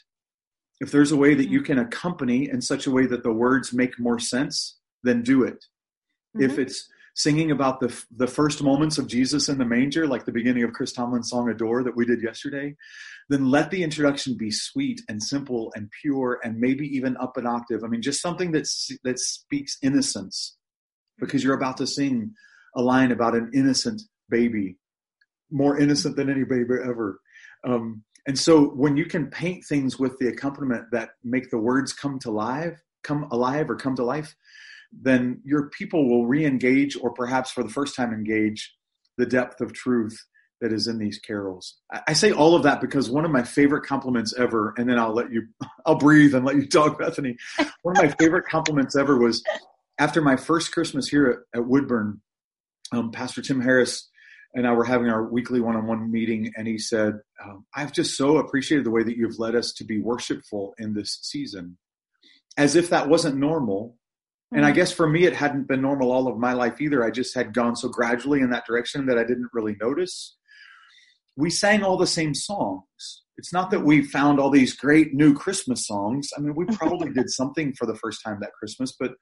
If 0.81 0.91
there's 0.93 1.13
a 1.13 1.17
way 1.17 1.35
that 1.35 1.49
you 1.49 1.63
can 1.63 1.79
accompany 1.79 2.49
in 2.51 2.61
such 2.61 2.87
a 2.87 2.91
way 2.91 3.07
that 3.07 3.23
the 3.23 3.33
words 3.33 3.73
make 3.73 3.99
more 3.99 4.19
sense, 4.19 4.79
then 5.03 5.23
do 5.23 5.43
it. 5.43 5.65
Mm-hmm. 6.37 6.43
If 6.43 6.59
it's 6.59 6.89
singing 7.15 7.51
about 7.51 7.81
the 7.81 8.05
the 8.15 8.27
first 8.27 8.63
moments 8.63 8.99
of 8.99 9.09
Jesus 9.09 9.49
in 9.49 9.57
the 9.57 9.65
manger, 9.65 10.07
like 10.07 10.27
the 10.27 10.33
beginning 10.33 10.65
of 10.65 10.73
Chris 10.73 10.93
Tomlin's 10.93 11.31
song 11.31 11.49
"Adore" 11.49 11.83
that 11.83 11.97
we 11.97 12.05
did 12.05 12.23
yesterday, 12.23 12.77
then 13.31 13.51
let 13.51 13.71
the 13.71 13.83
introduction 13.83 14.37
be 14.37 14.51
sweet 14.51 15.01
and 15.09 15.23
simple 15.23 15.73
and 15.75 15.91
pure, 16.03 16.39
and 16.45 16.59
maybe 16.59 16.87
even 16.95 17.17
up 17.17 17.39
an 17.39 17.47
octave. 17.47 17.83
I 17.83 17.89
mean, 17.89 18.03
just 18.03 18.21
something 18.21 18.53
that 18.53 18.69
that 19.05 19.19
speaks 19.19 19.79
innocence, 19.83 20.57
because 21.19 21.43
you're 21.43 21.57
about 21.57 21.79
to 21.79 21.87
sing 21.87 22.35
a 22.77 22.83
line 22.83 23.11
about 23.11 23.35
an 23.35 23.51
innocent 23.55 24.03
baby, 24.29 24.77
more 25.51 25.79
innocent 25.79 26.17
than 26.17 26.31
any 26.31 26.45
baby 26.45 26.75
ever. 26.83 27.21
Um, 27.65 28.05
And 28.27 28.39
so 28.39 28.65
when 28.71 28.97
you 28.97 29.07
can 29.07 29.31
paint 29.31 29.65
things 29.65 29.99
with 29.99 30.19
the 30.19 30.29
accompaniment 30.29 30.87
that 30.91 31.11
make 31.23 31.51
the 31.51 31.59
words 31.59 31.93
come 31.93 32.19
to 32.21 32.31
life, 32.31 32.81
come 33.05 33.29
alive 33.31 33.71
or 33.71 33.77
come 33.77 33.95
to 33.97 34.05
life, 34.05 34.35
then 34.93 35.41
your 35.45 35.71
people 35.71 36.09
will 36.09 36.27
re-engage 36.27 36.97
or 37.01 37.13
perhaps 37.13 37.53
for 37.53 37.63
the 37.63 37.69
first 37.71 37.95
time 37.95 38.13
engage 38.13 38.75
the 39.17 39.27
depth 39.27 39.61
of 39.61 39.73
truth 39.73 40.19
that 40.61 40.73
is 40.73 40.89
in 40.89 40.99
these 40.99 41.19
carols. 41.19 41.77
I 42.09 42.15
say 42.15 42.33
all 42.33 42.57
of 42.57 42.63
that 42.65 42.81
because 42.81 43.11
one 43.11 43.25
of 43.25 43.31
my 43.31 43.43
favorite 43.43 43.87
compliments 43.87 44.35
ever, 44.37 44.75
and 44.77 44.89
then 44.89 44.99
I'll 44.99 45.15
let 45.15 45.31
you, 45.31 45.43
I'll 45.87 45.97
breathe 45.99 46.35
and 46.35 46.45
let 46.45 46.57
you 46.57 46.67
talk, 46.67 46.99
Bethany. 46.99 47.37
One 47.83 47.97
of 47.97 48.03
my 48.03 48.11
favorite 48.19 48.47
compliments 48.49 48.97
ever 48.97 49.19
was 49.19 49.45
after 49.99 50.21
my 50.21 50.37
first 50.37 50.73
Christmas 50.73 51.09
here 51.09 51.45
at, 51.55 51.61
at 51.61 51.67
Woodburn, 51.67 52.23
um, 52.93 53.11
Pastor 53.13 53.43
Tim 53.43 53.61
Harris 53.61 54.09
and 54.57 54.67
I 54.67 54.73
were 54.73 54.85
having 54.85 55.11
our 55.11 55.23
weekly 55.23 55.61
one-on-one 55.61 56.11
meeting, 56.11 56.51
and 56.57 56.67
he 56.67 56.79
said, 56.79 57.21
um, 57.45 57.67
"I've 57.75 57.93
just 57.93 58.17
so 58.17 58.39
appreciated 58.39 58.87
the 58.87 58.91
way 58.91 59.03
that 59.03 59.17
you've 59.17 59.39
led 59.39 59.55
us 59.55 59.73
to 59.75 59.85
be 59.85 60.01
worshipful 60.01 60.75
in 60.79 60.95
this 60.95 61.19
season, 61.21 61.77
as 62.57 62.75
if 62.75 62.89
that 62.89 63.09
wasn't 63.09 63.37
normal." 63.37 63.99
And 64.53 64.65
I 64.65 64.69
mm-hmm. 64.69 64.77
guess 64.77 64.93
for 64.93 65.07
me, 65.07 65.25
it 65.25 65.35
hadn't 65.35 65.69
been 65.69 65.83
normal 65.83 66.11
all 66.11 66.27
of 66.27 66.39
my 66.39 66.55
life 66.55 66.81
either. 66.81 67.05
I 67.05 67.11
just 67.11 67.35
had 67.35 67.53
gone 67.53 67.77
so 67.77 67.89
gradually 67.89 68.41
in 68.41 68.51
that 68.51 68.65
direction 68.65 69.07
that 69.07 69.19
I 69.19 69.25
didn't 69.25 69.51
really 69.53 69.77
notice. 69.79 70.37
We 71.37 71.51
sang 71.51 71.83
all 71.83 71.99
the 71.99 72.07
same 72.07 72.35
songs. 72.35 73.23
It's 73.37 73.53
not 73.53 73.71
that 73.73 73.85
we 73.85 74.03
found 74.03 74.41
all 74.41 74.49
these 74.49 74.75
great 74.75 75.13
new 75.13 75.35
Christmas 75.35 75.87
songs. 75.87 76.31
I 76.35 76.41
mean, 76.41 76.55
we 76.55 76.65
probably 76.65 77.11
did 77.15 77.29
something 77.29 77.75
for 77.75 77.85
the 77.85 77.97
first 77.97 78.23
time 78.25 78.39
that 78.41 78.55
Christmas, 78.55 78.97
but 78.99 79.13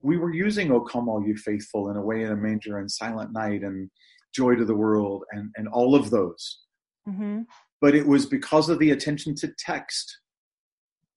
we 0.00 0.16
were 0.16 0.32
using 0.32 0.72
"O 0.72 0.80
Come 0.80 1.10
All 1.10 1.22
You 1.22 1.36
Faithful" 1.36 1.90
in 1.90 1.98
Away 1.98 2.22
in 2.22 2.32
a 2.32 2.36
Manger 2.36 2.78
and 2.78 2.90
Silent 2.90 3.34
Night 3.34 3.62
and 3.62 3.90
Joy 4.34 4.54
to 4.54 4.64
the 4.64 4.74
World 4.74 5.24
and 5.32 5.50
and 5.56 5.68
all 5.68 5.94
of 5.94 6.10
those. 6.10 6.60
Mm-hmm. 7.08 7.42
But 7.80 7.94
it 7.94 8.06
was 8.06 8.26
because 8.26 8.68
of 8.68 8.78
the 8.78 8.90
attention 8.90 9.34
to 9.36 9.52
text, 9.58 10.18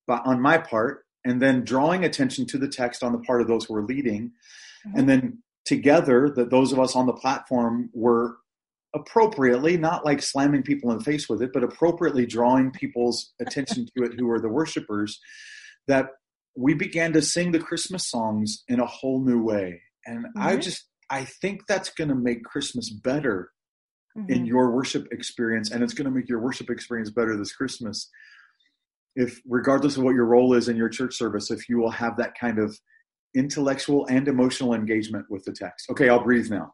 but 0.07 0.25
on 0.25 0.41
my 0.41 0.57
part, 0.57 1.05
and 1.25 1.41
then 1.41 1.65
drawing 1.65 2.05
attention 2.05 2.45
to 2.47 2.57
the 2.57 2.69
text 2.69 3.03
on 3.03 3.11
the 3.11 3.19
part 3.19 3.41
of 3.41 3.47
those 3.47 3.65
who 3.65 3.73
were 3.73 3.83
leading, 3.85 4.31
mm-hmm. 4.87 4.99
and 4.99 5.09
then 5.09 5.43
together 5.65 6.29
that 6.35 6.49
those 6.49 6.71
of 6.71 6.79
us 6.79 6.95
on 6.95 7.05
the 7.05 7.13
platform 7.13 7.89
were 7.93 8.37
appropriately, 8.95 9.77
not 9.77 10.05
like 10.05 10.21
slamming 10.21 10.61
people 10.61 10.91
in 10.91 10.97
the 10.99 11.03
face 11.03 11.27
with 11.27 11.41
it, 11.41 11.51
but 11.53 11.63
appropriately 11.63 12.25
drawing 12.25 12.71
people's 12.71 13.33
attention 13.41 13.87
to 13.87 14.03
it 14.03 14.13
who 14.17 14.29
are 14.29 14.39
the 14.39 14.49
worshipers, 14.49 15.19
that 15.87 16.09
we 16.55 16.73
began 16.73 17.11
to 17.13 17.21
sing 17.21 17.51
the 17.51 17.59
Christmas 17.59 18.07
songs 18.09 18.63
in 18.67 18.79
a 18.79 18.85
whole 18.85 19.19
new 19.19 19.41
way. 19.41 19.81
And 20.05 20.25
mm-hmm. 20.25 20.41
I 20.41 20.57
just, 20.57 20.85
I 21.13 21.25
think 21.25 21.67
that's 21.67 21.89
going 21.89 22.09
to 22.09 22.15
make 22.15 22.43
Christmas 22.43 22.89
better 22.89 23.51
mm-hmm. 24.17 24.31
in 24.31 24.45
your 24.45 24.71
worship 24.71 25.07
experience. 25.11 25.71
And 25.71 25.83
it's 25.83 25.93
going 25.93 26.05
to 26.05 26.11
make 26.11 26.27
your 26.27 26.39
worship 26.39 26.69
experience 26.69 27.09
better 27.09 27.37
this 27.37 27.53
Christmas. 27.53 28.09
If, 29.15 29.39
regardless 29.45 29.97
of 29.97 30.03
what 30.03 30.15
your 30.15 30.25
role 30.25 30.53
is 30.53 30.69
in 30.69 30.75
your 30.75 30.89
church 30.89 31.15
service, 31.15 31.51
if 31.51 31.69
you 31.69 31.77
will 31.77 31.91
have 31.91 32.17
that 32.17 32.33
kind 32.39 32.57
of 32.57 32.77
intellectual 33.35 34.07
and 34.07 34.27
emotional 34.27 34.73
engagement 34.73 35.25
with 35.29 35.43
the 35.45 35.51
text. 35.51 35.89
Okay, 35.91 36.09
I'll 36.09 36.23
breathe 36.23 36.49
now. 36.49 36.73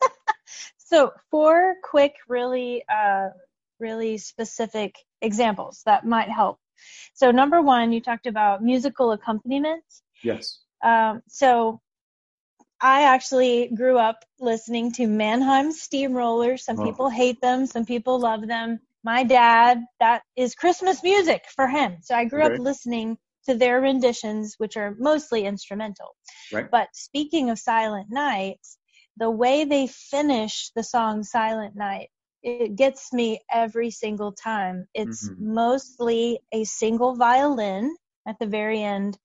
so, 0.76 1.12
four 1.30 1.76
quick, 1.82 2.14
really, 2.28 2.84
uh, 2.92 3.28
really 3.78 4.18
specific 4.18 4.94
examples 5.22 5.82
that 5.86 6.04
might 6.04 6.28
help 6.28 6.58
so 7.14 7.30
number 7.30 7.62
one, 7.62 7.92
you 7.92 8.00
talked 8.00 8.26
about 8.26 8.62
musical 8.62 9.12
accompaniment. 9.12 9.84
Yes. 10.22 10.60
Um, 10.82 11.22
so 11.28 11.80
I 12.84 13.04
actually 13.04 13.68
grew 13.68 13.96
up 13.96 14.26
listening 14.38 14.92
to 14.92 15.06
Mannheim 15.06 15.72
Steamrollers. 15.72 16.60
Some 16.60 16.78
oh. 16.78 16.84
people 16.84 17.08
hate 17.08 17.40
them, 17.40 17.64
some 17.64 17.86
people 17.86 18.20
love 18.20 18.46
them. 18.46 18.78
My 19.02 19.24
dad, 19.24 19.82
that 20.00 20.22
is 20.36 20.54
Christmas 20.54 21.02
music 21.02 21.46
for 21.56 21.66
him. 21.66 21.96
So 22.02 22.14
I 22.14 22.26
grew 22.26 22.42
up 22.42 22.58
listening 22.58 23.16
to 23.46 23.54
their 23.54 23.80
renditions, 23.80 24.56
which 24.58 24.76
are 24.76 24.94
mostly 24.98 25.46
instrumental. 25.46 26.14
Right. 26.52 26.70
But 26.70 26.88
speaking 26.92 27.48
of 27.48 27.58
Silent 27.58 28.08
Night, 28.10 28.60
the 29.16 29.30
way 29.30 29.64
they 29.64 29.86
finish 29.86 30.70
the 30.76 30.82
song 30.82 31.22
Silent 31.22 31.74
Night 31.74 32.10
it 32.42 32.76
gets 32.76 33.14
me 33.14 33.40
every 33.50 33.90
single 33.90 34.32
time. 34.32 34.86
It's 34.92 35.26
mm-hmm. 35.26 35.54
mostly 35.54 36.40
a 36.52 36.64
single 36.64 37.14
violin 37.14 37.96
at 38.28 38.38
the 38.38 38.46
very 38.46 38.82
end, 38.82 39.16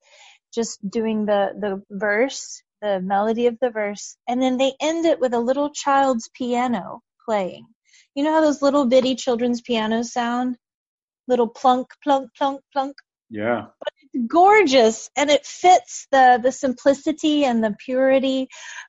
just 0.54 0.80
doing 0.90 1.26
the, 1.26 1.52
the 1.60 1.84
verse, 1.90 2.64
the 2.82 3.02
melody 3.02 3.48
of 3.48 3.58
the 3.60 3.70
verse, 3.70 4.18
and 4.28 4.42
then 4.42 4.58
they 4.58 4.74
end 4.80 5.06
it 5.06 5.20
with 5.20 5.34
a 5.34 5.40
little 5.40 5.70
child's 5.72 6.30
piano 6.34 7.02
playing. 7.26 7.66
You 8.16 8.24
know 8.24 8.34
how 8.34 8.42
those 8.42 8.62
little 8.62 8.86
bitty 8.86 9.16
children's 9.16 9.62
pianos 9.62 10.14
sound? 10.14 10.58
Little 11.28 11.48
plunk, 11.48 11.88
plunk, 12.04 12.30
plunk, 12.38 12.62
plunk. 12.74 12.96
Yeah. 13.30 13.66
But 13.80 13.94
it's 14.02 14.26
gorgeous 14.28 15.10
and 15.16 15.30
it 15.30 15.46
fits 15.46 16.08
the 16.12 16.40
the 16.42 16.52
simplicity 16.52 17.46
and 17.46 17.64
the 17.64 17.76
purity 17.86 18.48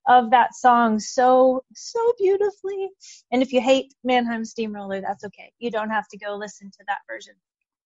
of 0.08 0.30
that 0.30 0.54
song 0.54 0.98
so 0.98 1.62
so 1.74 2.14
beautifully. 2.18 2.88
And 3.30 3.42
if 3.42 3.52
you 3.52 3.60
hate 3.60 3.92
Mannheim 4.02 4.44
Steamroller, 4.44 5.02
that's 5.02 5.24
okay. 5.24 5.52
You 5.58 5.70
don't 5.70 5.90
have 5.90 6.08
to 6.08 6.18
go 6.18 6.36
listen 6.36 6.70
to 6.70 6.84
that 6.88 6.98
version. 7.06 7.34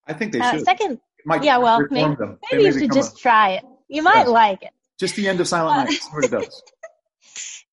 I 0.06 0.12
think 0.12 0.32
they 0.32 0.40
uh, 0.40 0.52
should. 0.52 0.64
Second, 0.64 1.00
yeah, 1.42 1.58
well, 1.58 1.84
maybe, 1.90 2.14
maybe 2.52 2.64
you 2.64 2.78
should 2.78 2.92
just 2.92 3.18
a, 3.18 3.20
try 3.20 3.50
it. 3.52 3.64
You 3.88 4.02
might 4.02 4.28
like 4.28 4.62
it. 4.62 4.73
Just 4.99 5.17
the 5.17 5.29
end 5.29 5.41
of 5.41 5.49
Silent 5.49 5.91
Night. 5.91 6.25
it 6.25 6.31
does. 6.31 6.63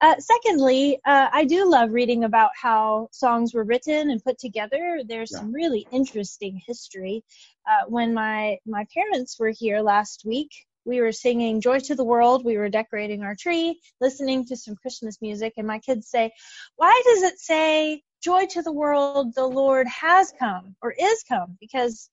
Uh, 0.01 0.15
secondly, 0.17 0.97
uh, 1.05 1.29
I 1.31 1.45
do 1.45 1.69
love 1.69 1.91
reading 1.91 2.23
about 2.23 2.49
how 2.59 3.07
songs 3.11 3.53
were 3.53 3.63
written 3.63 4.09
and 4.09 4.23
put 4.23 4.39
together. 4.39 5.01
There's 5.07 5.31
yeah. 5.31 5.37
some 5.37 5.53
really 5.53 5.87
interesting 5.91 6.59
history. 6.65 7.23
Uh, 7.69 7.85
when 7.87 8.11
my 8.11 8.57
my 8.65 8.87
parents 8.91 9.39
were 9.39 9.51
here 9.55 9.79
last 9.79 10.23
week, 10.25 10.49
we 10.85 11.01
were 11.01 11.11
singing 11.11 11.61
"Joy 11.61 11.77
to 11.81 11.93
the 11.93 12.03
World." 12.03 12.43
We 12.43 12.57
were 12.57 12.67
decorating 12.67 13.21
our 13.21 13.35
tree, 13.35 13.79
listening 13.99 14.43
to 14.47 14.57
some 14.57 14.75
Christmas 14.75 15.21
music, 15.21 15.53
and 15.57 15.67
my 15.67 15.77
kids 15.77 16.09
say, 16.09 16.31
"Why 16.77 16.99
does 17.05 17.21
it 17.21 17.37
say 17.37 18.01
joy 18.23 18.47
to 18.47 18.63
the 18.63 18.73
world? 18.73 19.35
The 19.35 19.45
Lord 19.45 19.87
has 19.87 20.33
come 20.39 20.75
or 20.81 20.95
is 20.99 21.23
come?" 21.29 21.57
Because 21.59 22.09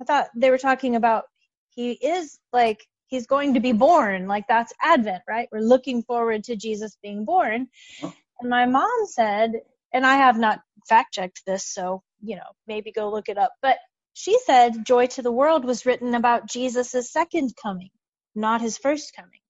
I 0.00 0.04
thought 0.04 0.30
they 0.34 0.50
were 0.50 0.56
talking 0.56 0.96
about 0.96 1.24
he 1.68 1.92
is 1.92 2.38
like 2.54 2.86
he's 3.08 3.26
going 3.26 3.54
to 3.54 3.60
be 3.60 3.72
born. 3.72 4.26
Like 4.26 4.44
that's 4.48 4.72
Advent, 4.82 5.22
right? 5.28 5.48
We're 5.50 5.60
looking 5.60 6.02
forward 6.02 6.44
to 6.44 6.56
Jesus 6.56 6.96
being 7.02 7.24
born. 7.24 7.68
Oh. 8.02 8.12
And 8.40 8.50
my 8.50 8.66
mom 8.66 9.06
said, 9.06 9.52
and 9.92 10.06
I 10.06 10.16
have 10.16 10.38
not 10.38 10.60
fact 10.88 11.14
checked 11.14 11.42
this, 11.46 11.66
so, 11.66 12.02
you 12.22 12.36
know, 12.36 12.50
maybe 12.66 12.92
go 12.92 13.10
look 13.10 13.28
it 13.28 13.38
up. 13.38 13.52
But 13.62 13.78
she 14.12 14.38
said 14.44 14.84
Joy 14.84 15.06
to 15.08 15.22
the 15.22 15.32
World 15.32 15.64
was 15.64 15.86
written 15.86 16.14
about 16.14 16.48
Jesus' 16.48 17.12
second 17.12 17.54
coming, 17.60 17.90
not 18.34 18.60
his 18.60 18.78
first 18.78 19.14
coming. 19.16 19.40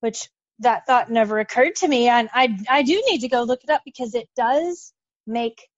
Which 0.00 0.28
that 0.60 0.86
thought 0.86 1.10
never 1.10 1.38
occurred 1.38 1.76
to 1.76 1.88
me. 1.88 2.08
And 2.08 2.28
I, 2.32 2.56
I 2.68 2.82
do 2.82 3.02
need 3.08 3.20
to 3.20 3.28
go 3.28 3.42
look 3.42 3.64
it 3.64 3.70
up 3.70 3.82
because 3.84 4.14
it 4.14 4.28
does 4.36 4.92
make 5.26 5.68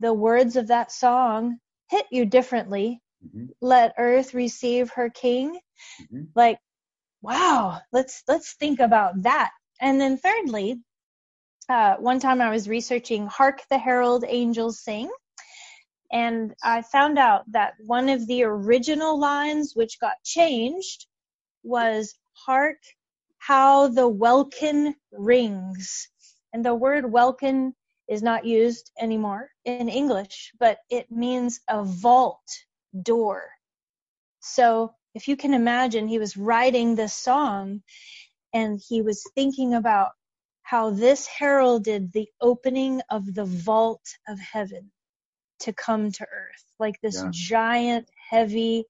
the 0.00 0.14
words 0.14 0.56
of 0.56 0.68
that 0.68 0.92
song 0.92 1.58
hit 1.88 2.06
you 2.10 2.24
differently. 2.24 3.00
Mm-hmm. 3.26 3.46
Let 3.60 3.94
earth 3.98 4.34
receive 4.34 4.90
her 4.90 5.10
king 5.10 5.58
Mm-hmm. 6.02 6.24
Like, 6.34 6.58
wow, 7.22 7.80
let's 7.92 8.22
let's 8.28 8.54
think 8.54 8.80
about 8.80 9.22
that. 9.22 9.50
And 9.80 10.00
then 10.00 10.18
thirdly, 10.18 10.80
uh, 11.68 11.96
one 11.96 12.20
time 12.20 12.40
I 12.40 12.50
was 12.50 12.68
researching 12.68 13.26
"Hark 13.26 13.62
the 13.70 13.78
Herald 13.78 14.24
Angels 14.26 14.80
Sing," 14.82 15.10
and 16.12 16.54
I 16.62 16.82
found 16.82 17.18
out 17.18 17.44
that 17.52 17.74
one 17.86 18.08
of 18.08 18.26
the 18.26 18.44
original 18.44 19.18
lines, 19.18 19.72
which 19.74 20.00
got 20.00 20.14
changed, 20.24 21.06
was 21.62 22.14
"Hark 22.34 22.78
how 23.38 23.88
the 23.88 24.08
welkin 24.08 24.94
rings," 25.12 26.08
and 26.52 26.64
the 26.64 26.74
word 26.74 27.10
welkin 27.10 27.74
is 28.08 28.22
not 28.22 28.44
used 28.44 28.90
anymore 28.98 29.50
in 29.64 29.88
English, 29.88 30.52
but 30.58 30.78
it 30.90 31.10
means 31.10 31.60
a 31.68 31.84
vault 31.84 32.42
door. 33.02 33.48
So 34.40 34.94
if 35.14 35.28
you 35.28 35.36
can 35.36 35.54
imagine, 35.54 36.08
he 36.08 36.18
was 36.18 36.36
writing 36.36 36.94
this 36.94 37.14
song 37.14 37.82
and 38.52 38.80
he 38.88 39.02
was 39.02 39.24
thinking 39.34 39.74
about 39.74 40.10
how 40.62 40.90
this 40.90 41.26
heralded 41.26 42.12
the 42.12 42.28
opening 42.40 43.00
of 43.10 43.34
the 43.34 43.44
vault 43.44 44.04
of 44.28 44.38
heaven 44.38 44.90
to 45.60 45.72
come 45.72 46.10
to 46.12 46.22
earth, 46.22 46.64
like 46.78 47.00
this 47.02 47.16
yeah. 47.16 47.28
giant, 47.32 48.08
heavy 48.30 48.84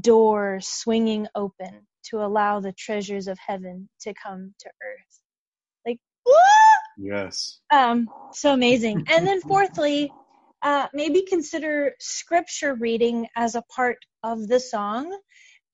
door 0.00 0.60
swinging 0.62 1.26
open 1.34 1.86
to 2.02 2.24
allow 2.24 2.60
the 2.60 2.72
treasures 2.72 3.28
of 3.28 3.38
heaven 3.38 3.88
to 4.00 4.14
come 4.14 4.54
to 4.58 4.68
earth. 4.68 5.20
Like? 5.86 5.98
Yes. 6.96 7.60
Um, 7.70 8.08
so 8.32 8.52
amazing. 8.52 9.04
and 9.08 9.26
then 9.26 9.40
fourthly, 9.42 10.10
uh, 10.62 10.88
maybe 10.92 11.22
consider 11.22 11.92
scripture 12.00 12.74
reading 12.74 13.28
as 13.36 13.54
a 13.54 13.62
part 13.62 13.98
of 14.22 14.48
the 14.48 14.60
song 14.60 15.16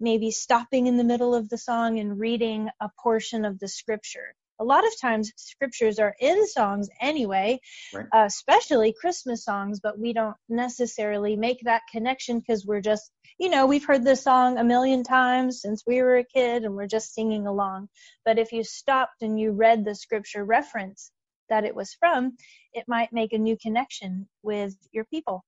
maybe 0.00 0.30
stopping 0.30 0.86
in 0.86 0.96
the 0.96 1.04
middle 1.04 1.34
of 1.34 1.48
the 1.48 1.58
song 1.58 1.98
and 1.98 2.18
reading 2.18 2.68
a 2.80 2.88
portion 3.02 3.44
of 3.44 3.58
the 3.58 3.68
scripture. 3.68 4.34
a 4.58 4.64
lot 4.64 4.86
of 4.86 4.98
times 5.00 5.32
scriptures 5.36 5.98
are 5.98 6.14
in 6.20 6.46
songs 6.46 6.88
anyway, 7.00 7.60
Right. 7.92 8.06
uh, 8.14 8.24
especially 8.26 8.94
Christmas 8.98 9.44
songs, 9.44 9.80
but 9.80 9.98
we 9.98 10.12
don't 10.14 10.36
necessarily 10.48 11.36
make 11.36 11.60
that 11.64 11.82
connection 11.92 12.38
because 12.40 12.64
we're 12.64 12.80
just, 12.80 13.10
you 13.38 13.50
know, 13.50 13.66
we've 13.66 13.84
heard 13.84 14.02
this 14.04 14.22
song 14.24 14.56
a 14.58 14.64
million 14.64 15.02
times 15.04 15.60
since 15.60 15.84
we 15.86 16.00
were 16.02 16.16
a 16.18 16.24
kid 16.24 16.64
and 16.64 16.74
we're 16.74 16.86
just 16.86 17.12
singing 17.14 17.46
along. 17.46 17.88
But 18.24 18.38
if 18.38 18.52
you 18.52 18.64
stopped 18.64 19.20
and 19.22 19.38
you 19.38 19.52
read 19.52 19.84
the 19.84 19.94
scripture 19.94 20.44
reference 20.44 21.10
that 21.50 21.64
it 21.64 21.74
was 21.76 21.94
from, 21.94 22.36
it 22.72 22.84
might 22.88 23.12
make 23.12 23.32
a 23.34 23.38
new 23.38 23.56
connection 23.60 24.26
with 24.42 24.74
your 24.92 25.04
people. 25.04 25.44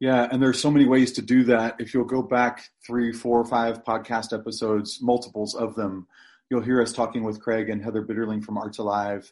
Yeah, 0.00 0.26
and 0.32 0.42
there's 0.42 0.60
so 0.60 0.70
many 0.70 0.86
ways 0.86 1.12
to 1.12 1.22
do 1.22 1.44
that. 1.44 1.76
If 1.78 1.92
you'll 1.92 2.04
go 2.04 2.22
back 2.22 2.64
three, 2.86 3.12
four, 3.12 3.44
five 3.44 3.84
podcast 3.84 4.36
episodes, 4.36 4.98
multiples 5.02 5.54
of 5.54 5.74
them, 5.74 6.06
you'll 6.50 6.62
hear 6.62 6.80
us 6.80 6.92
talking 6.92 7.22
with 7.22 7.40
Craig 7.40 7.68
and 7.68 7.82
Heather 7.84 8.02
Bitterling 8.04 8.42
from 8.42 8.56
Arts 8.56 8.78
Alive. 8.78 9.30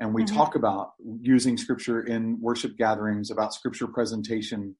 And 0.00 0.12
we 0.12 0.24
Mhm. 0.24 0.34
talk 0.34 0.54
about 0.56 0.94
using 1.20 1.56
scripture 1.56 2.02
in 2.02 2.40
worship 2.40 2.76
gatherings, 2.76 3.30
about 3.30 3.54
scripture 3.54 3.86
presentation, 3.86 4.76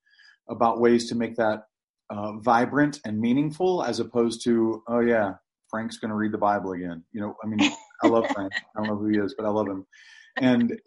about 0.49 0.81
ways 0.81 1.09
to 1.09 1.15
make 1.15 1.37
that 1.37 1.65
uh, 2.11 2.33
vibrant 2.39 3.01
and 3.05 3.21
meaningful 3.21 3.85
as 3.85 4.01
opposed 4.01 4.43
to, 4.43 4.83
oh, 4.89 5.01
yeah, 5.01 5.35
Frank's 5.69 5.99
going 5.99 6.09
to 6.09 6.15
read 6.17 6.33
the 6.33 6.39
Bible 6.39 6.73
again. 6.73 7.05
You 7.13 7.21
know, 7.21 7.37
I 7.45 7.47
mean, 7.47 7.71
I 8.03 8.07
love 8.07 8.25
Frank. 8.35 8.51
I 8.55 8.79
don't 8.79 8.87
know 8.87 8.97
who 8.97 9.09
he 9.09 9.19
is, 9.19 9.35
but 9.37 9.45
I 9.45 9.51
love 9.51 9.67
him. 9.69 9.87
And 10.41 10.81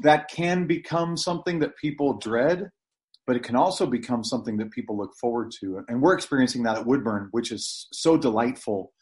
that 0.00 0.28
can 0.28 0.66
become 0.66 1.16
something 1.16 1.60
that 1.60 1.76
people 1.76 2.18
dread 2.18 2.70
but 3.26 3.36
it 3.36 3.42
can 3.42 3.56
also 3.56 3.86
become 3.86 4.22
something 4.22 4.56
that 4.58 4.70
people 4.70 4.96
look 4.96 5.12
forward 5.20 5.50
to. 5.60 5.82
And 5.88 6.02
we're 6.02 6.14
experiencing 6.14 6.62
that 6.64 6.78
at 6.78 6.86
Woodburn, 6.86 7.28
which 7.30 7.50
is 7.52 7.88
so 7.92 8.16
delightful 8.16 8.92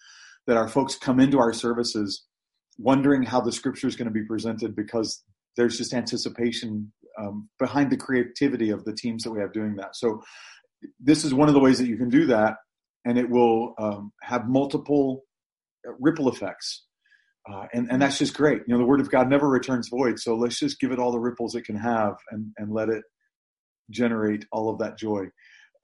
that 0.47 0.57
our 0.57 0.69
folks 0.69 0.97
come 0.97 1.21
into 1.21 1.39
our 1.39 1.53
services 1.53 2.25
wondering 2.79 3.23
how 3.23 3.41
the 3.41 3.53
scripture 3.53 3.87
is 3.87 3.97
going 3.97 4.09
to 4.09 4.13
be 4.13 4.25
presented 4.25 4.75
because 4.75 5.23
there's 5.57 5.77
just 5.77 5.93
anticipation 5.93 6.93
um, 7.19 7.49
behind 7.59 7.91
the 7.91 7.97
creativity 7.97 8.71
of 8.71 8.85
the 8.85 8.95
teams 8.95 9.23
that 9.23 9.31
we 9.31 9.41
have 9.41 9.53
doing 9.53 9.77
that. 9.77 9.95
So 9.95 10.23
this 10.99 11.25
is 11.25 11.35
one 11.35 11.49
of 11.49 11.55
the 11.55 11.61
ways 11.61 11.79
that 11.79 11.87
you 11.87 11.97
can 11.97 12.09
do 12.09 12.27
that, 12.27 12.57
and 13.05 13.19
it 13.19 13.29
will 13.29 13.75
um, 13.79 14.13
have 14.23 14.49
multiple 14.49 15.23
ripple 16.01 16.29
effects. 16.29 16.85
Uh, 17.53 17.67
and, 17.75 17.91
and 17.91 18.01
that's 18.01 18.19
just 18.19 18.35
great. 18.35 18.63
You 18.67 18.75
know, 18.75 18.79
the 18.79 18.87
word 18.87 19.01
of 19.01 19.11
God 19.11 19.29
never 19.29 19.49
returns 19.49 19.89
void. 19.89 20.19
So 20.19 20.37
let's 20.37 20.59
just 20.59 20.79
give 20.81 20.93
it 20.93 20.99
all 21.01 21.11
the 21.11 21.19
ripples 21.19 21.55
it 21.55 21.65
can 21.65 21.77
have 21.77 22.15
and, 22.31 22.53
and 22.57 22.73
let 22.73 22.89
it 22.89 23.03
generate 23.93 24.47
all 24.53 24.69
of 24.71 24.79
that 24.79 24.99
joy. 24.99 25.27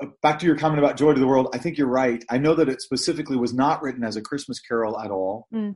Uh, 0.03 0.07
back 0.23 0.39
to 0.41 0.47
your 0.47 0.57
comment 0.57 0.79
about 0.83 0.97
joy 0.97 1.13
to 1.13 1.21
the 1.21 1.27
world, 1.27 1.49
I 1.55 1.59
think 1.59 1.77
you're 1.79 1.89
right. 1.89 2.25
I 2.31 2.39
know 2.39 2.55
that 2.55 2.69
it 2.69 2.81
specifically 2.81 3.37
was 3.37 3.53
not 3.55 3.83
written 3.83 4.05
as 4.05 4.17
a 4.17 4.23
Christmas 4.23 4.61
carol 4.61 4.99
at 5.01 5.11
all. 5.11 5.47
Mm. 5.55 5.75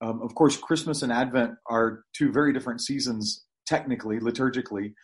Um, 0.00 0.20
of 0.22 0.34
course, 0.34 0.56
Christmas 0.56 1.02
and 1.02 1.12
Advent 1.12 1.52
are 1.68 2.02
two 2.16 2.32
very 2.32 2.52
different 2.52 2.80
seasons, 2.80 3.44
technically, 3.66 4.18
liturgically. 4.18 4.94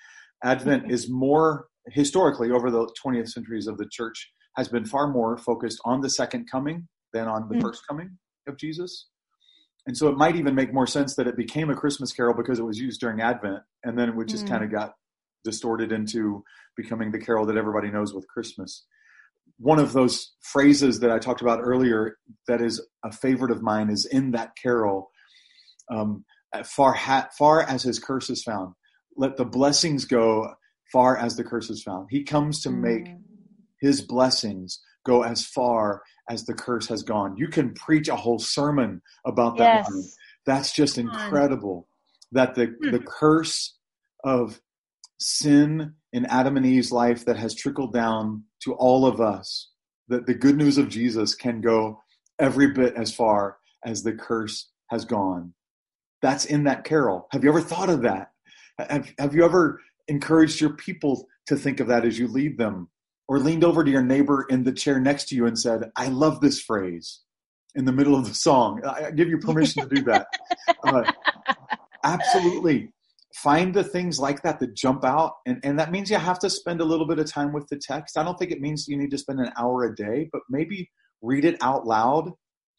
Advent 0.45 0.91
is 0.91 1.09
more 1.09 1.67
historically 1.89 2.51
over 2.51 2.71
the 2.71 2.89
20th 3.05 3.29
centuries 3.31 3.67
of 3.67 3.79
the 3.79 3.87
church 3.91 4.31
has 4.57 4.69
been 4.69 4.85
far 4.85 5.09
more 5.09 5.39
focused 5.39 5.81
on 5.85 6.01
the 6.01 6.11
second 6.11 6.49
coming 6.51 6.89
than 7.13 7.29
on 7.29 7.49
the 7.49 7.55
Mm. 7.55 7.63
first 7.63 7.87
coming 7.89 8.19
of 8.49 8.57
Jesus. 8.57 9.09
And 9.87 9.97
so 9.97 10.09
it 10.09 10.17
might 10.17 10.37
even 10.37 10.55
make 10.55 10.75
more 10.75 10.87
sense 10.87 11.15
that 11.15 11.27
it 11.29 11.37
became 11.37 11.71
a 11.71 11.77
Christmas 11.77 12.13
carol 12.13 12.35
because 12.35 12.59
it 12.59 12.65
was 12.65 12.79
used 12.79 13.01
during 13.01 13.21
Advent, 13.21 13.63
and 13.85 13.97
then 13.99 14.09
it 14.11 14.27
just 14.27 14.45
Mm. 14.47 14.49
kind 14.49 14.65
of 14.65 14.71
got 14.71 14.95
distorted 15.45 15.93
into 15.93 16.43
becoming 16.77 17.11
the 17.11 17.19
carol 17.19 17.47
that 17.47 17.57
everybody 17.57 17.91
knows 17.91 18.15
with 18.15 18.27
Christmas. 18.29 18.85
One 19.59 19.79
of 19.79 19.93
those 19.93 20.35
phrases 20.43 21.01
that 21.01 21.11
I 21.11 21.19
talked 21.19 21.41
about 21.43 21.61
earlier 21.63 22.17
that 22.47 22.61
is 22.61 22.81
a 23.05 23.11
favorite 23.13 23.51
of 23.51 23.63
mine 23.63 23.91
is 23.91 24.07
in 24.07 24.31
that 24.33 24.53
carol, 24.61 25.11
um, 25.91 26.25
far, 26.65 26.93
ha- 26.93 27.29
far 27.37 27.63
as 27.63 27.83
his 27.83 27.99
curse 27.99 28.31
is 28.31 28.43
found. 28.43 28.75
Let 29.17 29.37
the 29.37 29.45
blessings 29.45 30.05
go 30.05 30.55
far 30.93 31.17
as 31.17 31.37
the 31.37 31.45
curse 31.45 31.71
is 31.71 31.83
found. 31.83 32.07
He 32.11 32.23
comes 32.23 32.61
to 32.63 32.71
make 32.71 33.05
Mm. 33.07 33.23
his 33.81 34.01
blessings 34.03 34.81
go 35.05 35.23
as 35.23 35.45
far 35.45 36.03
as 36.31 36.45
the 36.45 36.55
curse 36.55 36.87
has 36.89 37.03
gone. 37.03 37.37
You 37.37 37.49
can 37.49 37.75
preach 37.75 38.09
a 38.09 38.17
whole 38.17 38.39
sermon 38.39 39.03
about 39.27 39.57
that. 39.59 39.85
Yes. 39.89 40.17
That's 40.47 40.73
just 40.73 40.99
incredible. 40.99 41.89
That 42.33 42.55
the 42.55 42.67
Hmm. 42.83 42.91
the 42.91 43.01
curse 43.01 43.79
of 44.25 44.61
sin 45.19 45.95
in 46.13 46.27
Adam 46.27 46.57
and 46.57 46.67
Eve's 46.67 46.93
life 46.93 47.25
that 47.25 47.37
has 47.37 47.55
trickled 47.55 47.93
down 47.93 48.45
to 48.63 48.75
all 48.75 49.07
of 49.07 49.21
us, 49.21 49.71
that 50.09 50.27
the 50.27 50.35
good 50.35 50.57
news 50.57 50.79
of 50.79 50.89
Jesus 50.89 51.35
can 51.35 51.61
go 51.61 52.01
every 52.39 52.73
bit 52.73 52.95
as 52.97 53.15
far 53.15 53.59
as 53.85 54.03
the 54.03 54.13
curse 54.13 54.71
has 54.91 55.05
gone. 55.05 55.53
That's 56.23 56.45
in 56.45 56.65
that 56.65 56.85
carol. 56.85 57.29
Have 57.33 57.45
you 57.45 57.51
ever 57.51 57.61
thought 57.61 57.91
of 57.91 58.03
that? 58.03 58.31
Have, 58.79 59.13
have 59.19 59.35
you 59.35 59.45
ever 59.45 59.81
encouraged 60.09 60.61
your 60.61 60.71
people 60.71 61.27
to 61.47 61.57
think 61.57 61.81
of 61.81 61.89
that 61.89 62.05
as 62.05 62.19
you 62.19 62.29
lead 62.29 62.59
them? 62.59 62.89
Or 63.31 63.39
leaned 63.39 63.63
over 63.63 63.85
to 63.85 63.91
your 63.91 64.03
neighbor 64.03 64.47
in 64.49 64.65
the 64.65 64.73
chair 64.73 64.99
next 64.99 65.29
to 65.29 65.35
you 65.35 65.45
and 65.47 65.59
said, 65.59 65.91
I 65.97 66.09
love 66.09 66.41
this 66.41 66.63
phrase 66.63 67.21
in 67.75 67.85
the 67.85 67.93
middle 67.93 68.15
of 68.15 68.27
the 68.27 68.35
song. 68.35 68.83
I 68.87 69.11
give 69.11 69.29
you 69.29 69.39
permission 69.39 69.87
to 69.87 69.95
do 69.95 70.03
that. 70.05 70.27
Uh, 70.85 71.11
absolutely. 72.05 72.93
Find 73.43 73.73
the 73.73 73.85
things 73.85 74.19
like 74.19 74.43
that 74.43 74.59
that 74.59 74.75
jump 74.75 75.05
out. 75.05 75.35
And, 75.47 75.61
and 75.63 75.79
that 75.79 75.93
means 75.93 76.11
you 76.11 76.17
have 76.17 76.39
to 76.41 76.51
spend 76.51 76.81
a 76.81 76.85
little 76.85 77.07
bit 77.07 77.19
of 77.19 77.31
time 77.31 77.53
with 77.53 77.69
the 77.69 77.77
text. 77.77 78.19
I 78.19 78.25
don't 78.25 78.37
think 78.39 78.51
it 78.51 78.61
means 78.61 78.89
you 78.89 78.97
need 78.97 79.13
to 79.13 79.19
spend 79.19 79.39
an 79.39 79.53
hour 79.57 79.85
a 79.85 79.95
day, 79.95 80.29
but 80.33 80.43
maybe 80.51 80.91
read 81.23 81.45
it 81.45 81.57
out 81.61 81.87
loud 81.87 82.33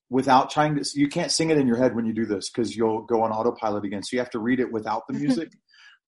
without 0.09 0.49
trying 0.49 0.75
to. 0.75 0.83
You 0.95 1.07
can't 1.07 1.31
sing 1.31 1.49
it 1.49 1.57
in 1.57 1.65
your 1.67 1.77
head 1.77 1.95
when 1.95 2.05
you 2.05 2.13
do 2.13 2.25
this 2.25 2.49
because 2.49 2.75
you'll 2.75 3.03
go 3.03 3.21
on 3.21 3.31
autopilot 3.31 3.85
again. 3.85 4.03
So 4.03 4.15
you 4.15 4.19
have 4.19 4.31
to 4.31 4.39
read 4.39 4.59
it 4.59 4.71
without 4.71 5.03
the 5.07 5.13
music. 5.19 5.49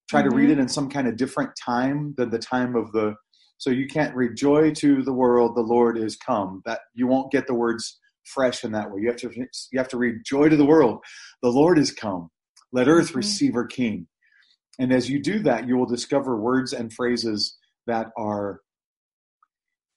Try 0.09 0.21
to 0.21 0.29
read 0.31 0.49
it 0.49 0.59
in 0.59 0.67
some 0.67 0.89
kind 0.89 1.07
of 1.07 1.15
different 1.15 1.51
time 1.55 2.13
than 2.17 2.29
the 2.29 2.39
time 2.39 2.75
of 2.75 2.91
the. 2.91 3.15
So 3.57 3.69
you 3.69 3.87
can't 3.87 4.13
read 4.15 4.35
joy 4.35 4.71
to 4.71 5.03
the 5.03 5.13
world, 5.13 5.55
the 5.55 5.61
Lord 5.61 5.97
is 5.97 6.17
come. 6.17 6.61
That 6.65 6.81
you 6.93 7.07
won't 7.07 7.31
get 7.31 7.47
the 7.47 7.53
words 7.53 7.99
fresh 8.25 8.63
in 8.65 8.71
that 8.73 8.91
way. 8.91 9.01
You 9.01 9.07
have 9.07 9.17
to 9.17 9.31
you 9.33 9.77
have 9.79 9.87
to 9.89 9.97
read 9.97 10.15
joy 10.25 10.49
to 10.49 10.57
the 10.57 10.65
world, 10.65 10.99
the 11.41 11.49
Lord 11.49 11.77
is 11.77 11.91
come. 11.91 12.29
Let 12.73 12.89
earth 12.89 13.11
Mhm. 13.11 13.15
receive 13.15 13.53
her 13.53 13.65
King. 13.65 14.07
And 14.79 14.91
as 14.91 15.09
you 15.09 15.21
do 15.21 15.39
that, 15.39 15.67
you 15.67 15.77
will 15.77 15.85
discover 15.85 16.35
words 16.37 16.73
and 16.73 16.93
phrases 16.93 17.57
that 17.87 18.07
are 18.17 18.61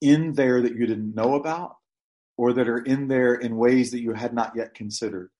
in 0.00 0.34
there 0.34 0.60
that 0.60 0.74
you 0.74 0.86
didn't 0.86 1.14
know 1.14 1.34
about, 1.34 1.76
or 2.36 2.52
that 2.52 2.68
are 2.68 2.78
in 2.78 3.08
there 3.08 3.34
in 3.34 3.56
ways 3.56 3.90
that 3.92 4.00
you 4.00 4.12
had 4.12 4.34
not 4.34 4.52
yet 4.56 4.74
considered. 4.74 5.30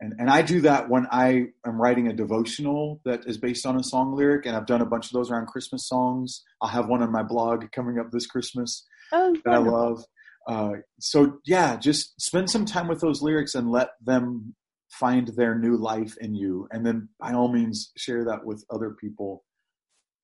And, 0.00 0.12
and 0.18 0.28
I 0.28 0.42
do 0.42 0.60
that 0.62 0.90
when 0.90 1.06
I 1.10 1.46
am 1.64 1.80
writing 1.80 2.08
a 2.08 2.12
devotional 2.12 3.00
that 3.04 3.26
is 3.26 3.38
based 3.38 3.64
on 3.64 3.78
a 3.78 3.82
song 3.82 4.14
lyric, 4.14 4.44
and 4.44 4.54
I've 4.54 4.66
done 4.66 4.82
a 4.82 4.86
bunch 4.86 5.06
of 5.06 5.12
those 5.12 5.30
around 5.30 5.46
Christmas 5.46 5.88
songs. 5.88 6.42
I'll 6.60 6.68
have 6.68 6.88
one 6.88 7.02
on 7.02 7.10
my 7.10 7.22
blog 7.22 7.64
coming 7.72 7.98
up 7.98 8.10
this 8.10 8.26
Christmas 8.26 8.84
Oh, 9.12 9.34
that 9.44 9.54
I 9.54 9.58
love. 9.58 10.04
Uh, 10.46 10.72
so 11.00 11.38
yeah, 11.46 11.76
just 11.76 12.20
spend 12.20 12.50
some 12.50 12.66
time 12.66 12.88
with 12.88 13.00
those 13.00 13.22
lyrics 13.22 13.54
and 13.54 13.70
let 13.70 13.90
them 14.04 14.54
find 14.98 15.28
their 15.28 15.58
new 15.58 15.76
life 15.76 16.16
in 16.20 16.34
you, 16.34 16.68
and 16.72 16.84
then 16.84 17.08
by 17.20 17.32
all 17.32 17.48
means 17.48 17.92
share 17.96 18.24
that 18.24 18.44
with 18.44 18.64
other 18.70 18.90
people 18.90 19.44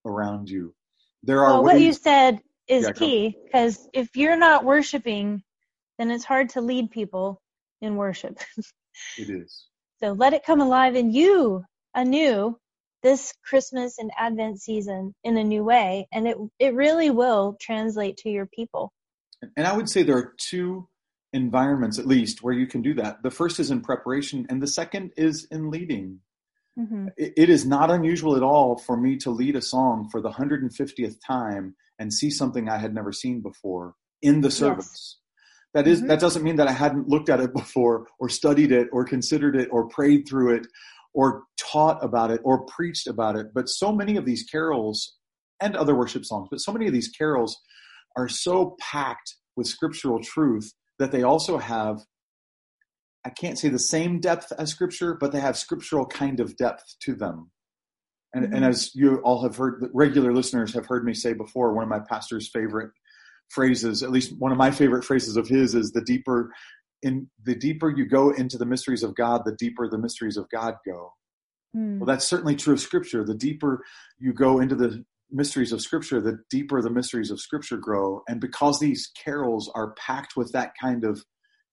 around 0.05 0.49
you. 0.49 0.75
There 1.23 1.45
are 1.45 1.55
well, 1.55 1.65
what 1.65 1.81
you 1.81 1.93
said 1.93 2.41
is 2.69 2.85
Yeah, 2.85 2.93
key 2.93 3.37
because 3.45 3.89
if 3.93 4.17
you're 4.17 4.37
not 4.37 4.65
worshiping, 4.65 5.43
then 5.99 6.11
it's 6.11 6.25
hard 6.25 6.51
to 6.51 6.61
lead 6.61 6.91
people 6.91 7.41
in 7.81 7.97
worship. 7.97 8.39
It 9.19 9.31
is. 9.31 9.69
So 10.01 10.13
let 10.13 10.35
it 10.35 10.45
come 10.45 10.61
alive 10.61 10.97
in 10.97 11.11
you 11.13 11.65
anew 11.95 12.59
this 13.03 13.33
Christmas 13.45 13.99
and 13.99 14.11
Advent 14.19 14.61
season 14.61 15.15
in 15.25 15.37
a 15.37 15.45
new 15.45 15.65
way, 15.65 16.07
and 16.13 16.29
it 16.29 16.37
it 16.59 16.75
really 16.75 17.11
will 17.11 17.57
translate 17.61 18.19
to 18.19 18.29
your 18.29 18.47
people. 18.47 18.93
And 19.57 19.67
I 19.67 19.75
would 19.77 19.89
say 19.89 20.03
there 20.03 20.19
are 20.19 20.35
two 20.39 20.89
environments, 21.33 21.99
at 21.99 22.07
least, 22.07 22.43
where 22.43 22.55
you 22.55 22.67
can 22.67 22.83
do 22.83 22.95
that. 22.95 23.23
The 23.23 23.31
first 23.31 23.59
is 23.59 23.71
in 23.71 23.81
preparation, 23.81 24.47
and 24.49 24.63
the 24.63 24.67
second 24.67 25.13
is 25.17 25.47
in 25.51 25.71
leading. 25.71 26.21
hmm 26.77 27.09
It 27.19 27.33
it 27.37 27.51
is 27.51 27.67
not 27.67 27.91
unusual 27.91 28.37
at 28.37 28.43
all 28.43 28.77
for 28.79 28.97
me 28.97 29.17
to 29.19 29.31
lead 29.31 29.57
a 29.57 29.61
song 29.61 30.09
for 30.11 30.21
the 30.23 30.31
150th 30.31 31.17
time 31.27 31.75
and 31.99 32.13
see 32.13 32.31
something 32.31 32.69
I 32.69 32.79
had 32.79 32.95
never 32.95 33.13
seen 33.13 33.41
before 33.43 33.95
in 34.23 34.41
the 34.41 34.51
service. 34.51 35.19
That 35.75 35.87
is- 35.87 36.01
Mhm. 36.03 36.09
that 36.09 36.21
doesn't 36.21 36.43
mean 36.43 36.57
that 36.57 36.69
I 36.69 36.73
hadn't 36.73 37.09
looked 37.09 37.29
at 37.29 37.41
it 37.41 37.53
before 37.55 38.07
or 38.19 38.29
studied 38.29 38.73
it 38.73 38.89
or 38.93 39.05
considered 39.05 39.55
it 39.57 39.69
or 39.71 39.89
prayed 39.89 40.27
through 40.29 40.55
it 40.57 40.67
or 41.15 41.45
taught 41.59 42.03
about 42.03 42.31
it 42.31 42.41
or 42.45 42.65
preached 42.67 43.07
about 43.07 43.37
it. 43.37 43.53
But 43.55 43.69
so 43.69 43.93
many 43.93 44.17
of 44.17 44.25
these 44.25 44.43
carols 44.45 45.17
and 45.61 45.77
other 45.77 45.95
worship 45.95 46.25
songs, 46.25 46.49
but 46.51 46.61
so 46.61 46.73
many 46.73 46.87
of 46.87 46.93
these 46.93 47.09
carols 47.09 47.61
are 48.17 48.29
so 48.29 48.77
packed 48.81 49.37
with 49.57 49.67
scriptural 49.67 50.21
truth 50.21 50.73
that 51.03 51.13
they 51.13 51.23
also 51.23 51.59
have 51.59 51.99
I 53.25 53.31
can't 53.31 53.57
say 53.57 53.69
the 53.69 53.79
same 53.79 54.19
depth 54.19 54.53
as 54.59 54.71
scripture, 54.71 55.15
but 55.15 55.31
they 55.31 55.39
have 55.39 55.57
scriptural 55.57 56.05
kind 56.05 56.41
of 56.41 56.57
depth 56.57 56.97
to 57.03 57.15
them. 57.15 57.53
And, 58.35 58.47
and 58.47 58.65
Mhm. 58.65 58.69
as 58.69 58.95
you 58.97 59.19
all 59.19 59.43
have 59.45 59.57
heard, 59.57 59.89
regular 59.95 60.33
listeners 60.33 60.75
have 60.75 60.87
heard 60.87 61.05
me 61.05 61.15
say 61.15 61.33
before, 61.33 61.73
one 61.73 61.85
of 61.85 61.89
my 61.89 62.01
pastor's 62.01 62.49
favorite 62.49 62.91
phrases, 63.51 64.03
at 64.03 64.11
least 64.11 64.37
one 64.39 64.51
of 64.51 64.59
my 64.59 64.73
favorite 64.73 65.05
phrases 65.05 65.37
of 65.37 65.47
his, 65.47 65.77
is 65.77 65.93
the 65.93 66.01
deeper 66.01 66.53
in 67.03 67.29
the 67.45 67.55
deeper 67.55 67.91
you 67.91 68.07
go 68.07 68.31
into 68.31 68.59
the 68.59 68.67
mysteries 68.67 69.03
of 69.05 69.15
God, 69.15 69.43
the 69.45 69.57
deeper 69.57 69.89
the 69.89 69.99
mysteries 69.99 70.37
of 70.37 70.49
God 70.51 70.77
go. 70.85 71.13
Mm. 71.77 71.99
Well, 71.99 72.07
that's 72.07 72.27
certainly 72.27 72.57
true 72.57 72.75
of 72.75 72.81
Scripture. 72.81 73.25
The 73.25 73.35
deeper 73.35 73.85
you 74.19 74.33
go 74.33 74.61
into 74.61 74.75
the 74.75 75.05
mysteries 75.33 75.73
of 75.73 75.81
Scripture, 75.81 76.21
the 76.21 76.39
deeper 76.51 76.83
the 76.83 76.91
mysteries 76.91 77.31
of 77.31 77.41
Scripture 77.41 77.79
grow. 77.79 78.23
And 78.29 78.41
because 78.41 78.79
these 78.79 79.11
carols 79.25 79.71
are 79.75 79.95
packed 79.95 80.37
with 80.37 80.53
that 80.53 80.73
kind 80.81 81.05
of 81.05 81.25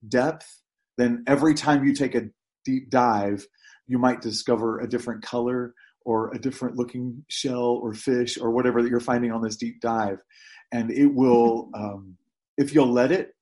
depth, 0.07 0.61
then 0.97 1.23
every 1.27 1.53
time 1.53 1.83
you 1.83 1.93
take 1.93 2.15
a 2.15 2.29
deep 2.65 2.89
dive, 2.89 3.45
you 3.87 3.97
might 3.97 4.21
discover 4.21 4.79
a 4.79 4.89
different 4.89 5.23
color 5.23 5.73
or 6.05 6.33
a 6.33 6.39
different 6.39 6.77
looking 6.77 7.23
shell 7.29 7.79
or 7.81 7.93
fish 7.93 8.37
or 8.37 8.51
whatever 8.51 8.81
that 8.81 8.89
you're 8.89 8.99
finding 8.99 9.31
on 9.31 9.41
this 9.41 9.57
deep 9.57 9.81
dive. 9.81 10.19
And 10.71 10.91
it 10.91 11.07
will, 11.07 11.69
um, 11.75 12.17
if 12.57 12.73
you'll 12.73 12.91
let 12.91 13.11
it, 13.11 13.33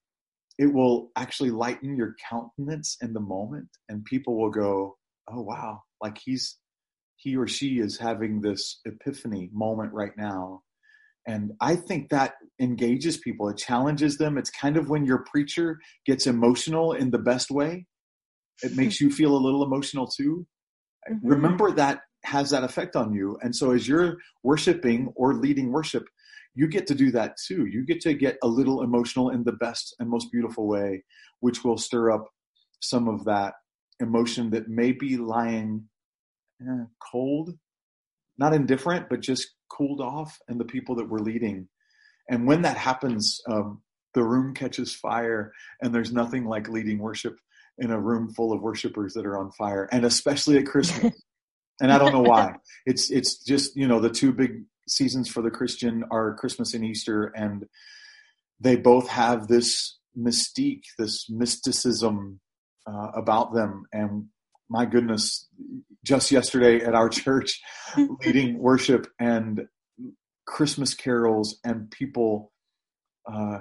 it 0.58 0.74
will 0.74 1.12
actually 1.16 1.52
lighten 1.52 1.96
your 1.96 2.16
countenance 2.30 2.98
in 3.02 3.14
the 3.14 3.20
moment, 3.20 3.68
and 3.90 4.04
people 4.06 4.36
will 4.36 4.50
go, 4.50 4.98
"Oh 5.32 5.42
wow!" 5.42 5.84
Like 6.02 6.18
he's 6.18 6.58
he 7.18 7.36
or 7.36 7.48
she 7.48 7.80
is 7.80 7.98
having 7.98 8.42
this 8.42 8.80
epiphany 8.86 9.50
moment 9.52 9.92
right 9.94 10.16
now. 10.18 10.62
And 11.28 11.52
I 11.60 11.76
think 11.76 12.10
that 12.10 12.36
engages 12.62 13.18
people. 13.18 13.50
It 13.50 13.58
challenges 13.58 14.18
them. 14.18 14.38
It's 14.38 14.50
kind 14.50 14.78
of 14.78 14.90
when 14.90 15.06
your 15.06 15.26
preacher 15.30 15.80
gets 16.06 16.26
emotional 16.26 16.94
in 16.94 17.12
the 17.12 17.20
best 17.20 17.52
way. 17.52 17.86
It 18.64 18.76
makes 18.76 19.02
you 19.02 19.12
feel 19.12 19.36
a 19.36 19.38
little 19.38 19.64
emotional 19.64 20.08
too. 20.08 20.48
Mm-hmm. 21.10 21.28
Remember 21.28 21.72
that 21.72 22.02
has 22.24 22.50
that 22.52 22.64
effect 22.64 22.96
on 22.96 23.14
you. 23.14 23.38
And 23.42 23.56
so 23.56 23.72
as 23.72 23.88
you're 23.88 24.18
worshiping 24.44 25.12
or 25.16 25.34
leading 25.34 25.72
worship, 25.72 26.06
you 26.56 26.68
get 26.68 26.88
to 26.88 26.96
do 26.96 27.12
that 27.12 27.36
too. 27.46 27.66
You 27.68 27.86
get 27.86 28.02
to 28.02 28.14
get 28.14 28.38
a 28.44 28.48
little 28.48 28.82
emotional 28.82 29.30
in 29.30 29.44
the 29.44 29.52
best 29.54 29.96
and 30.00 30.10
most 30.10 30.32
beautiful 30.32 30.68
way, 30.68 31.04
which 31.40 31.64
will 31.64 31.78
stir 31.78 32.12
up 32.12 32.26
some 32.82 33.08
of 33.08 33.26
that 33.26 33.54
emotion 34.00 34.50
that 34.52 34.68
may 34.68 34.92
be 34.92 35.18
lying 35.18 35.84
eh, 36.62 36.86
cold, 37.00 37.58
not 38.38 38.54
indifferent, 38.54 39.10
but 39.10 39.22
just 39.22 39.48
cooled 39.70 40.02
off 40.02 40.38
and 40.48 40.60
the 40.60 40.66
people 40.66 40.96
that 40.96 41.10
we're 41.10 41.20
leading. 41.20 41.68
And 42.30 42.48
when 42.48 42.62
that 42.64 42.78
happens, 42.78 43.40
um, 43.50 43.82
the 44.14 44.24
room 44.24 44.54
catches 44.54 44.94
fire, 44.94 45.54
and 45.82 45.94
there's 45.94 46.12
nothing 46.12 46.46
like 46.46 46.70
leading 46.70 47.00
worship 47.00 47.38
in 47.78 47.92
a 47.92 48.00
room 48.00 48.34
full 48.34 48.52
of 48.52 48.62
worshipers 48.62 49.14
that 49.14 49.26
are 49.26 49.38
on 49.38 49.52
fire, 49.52 49.88
and 49.92 50.06
especially 50.06 50.58
at 50.58 50.66
Christmas. 50.66 51.14
and 51.82 51.92
I 51.92 51.98
don't 51.98 52.14
know 52.14 52.22
why. 52.22 52.56
It's 52.86 53.12
it's 53.12 53.44
just 53.44 53.76
you 53.76 53.88
know 53.88 54.00
the 54.00 54.10
two 54.10 54.32
big 54.32 54.64
seasons 54.88 55.28
for 55.28 55.42
the 55.42 55.52
Christian 55.52 56.06
are 56.10 56.36
Christmas 56.36 56.74
and 56.74 56.84
Easter, 56.86 57.26
and 57.36 57.66
they 58.60 58.76
both 58.76 59.10
have 59.10 59.48
this 59.48 59.98
mystique, 60.18 60.84
this 60.98 61.30
mysticism 61.30 62.40
uh, 62.90 63.12
about 63.14 63.54
them. 63.54 63.84
And 63.92 64.28
my 64.70 64.86
goodness, 64.86 65.48
just 66.04 66.32
yesterday 66.32 66.84
at 66.84 66.96
our 66.96 67.10
church, 67.24 67.62
leading 68.26 68.58
worship 68.60 69.08
and 69.20 69.68
Christmas 70.46 70.94
carols 70.94 71.60
and 71.64 71.92
people 71.92 72.52
uh, 73.32 73.60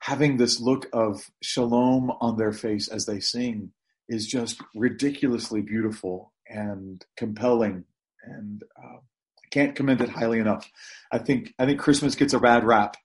having 0.00 0.36
this 0.36 0.60
look 0.60 0.86
of 0.92 1.30
shalom 1.42 2.10
on 2.20 2.36
their 2.36 2.52
face 2.52 2.88
as 2.88 3.06
they 3.06 3.20
sing 3.20 3.72
is 4.08 4.26
just 4.26 4.60
ridiculously 4.74 5.62
beautiful 5.62 6.32
and 6.48 7.04
compelling 7.16 7.84
and 8.26 8.62
uh, 8.76 8.96
I 8.96 9.48
can't 9.50 9.74
commend 9.74 10.00
it 10.00 10.08
highly 10.08 10.38
enough. 10.38 10.70
I 11.12 11.18
think 11.18 11.54
I 11.58 11.66
think 11.66 11.80
Christmas 11.80 12.14
gets 12.14 12.34
a 12.34 12.40
bad 12.40 12.64
rap, 12.64 12.96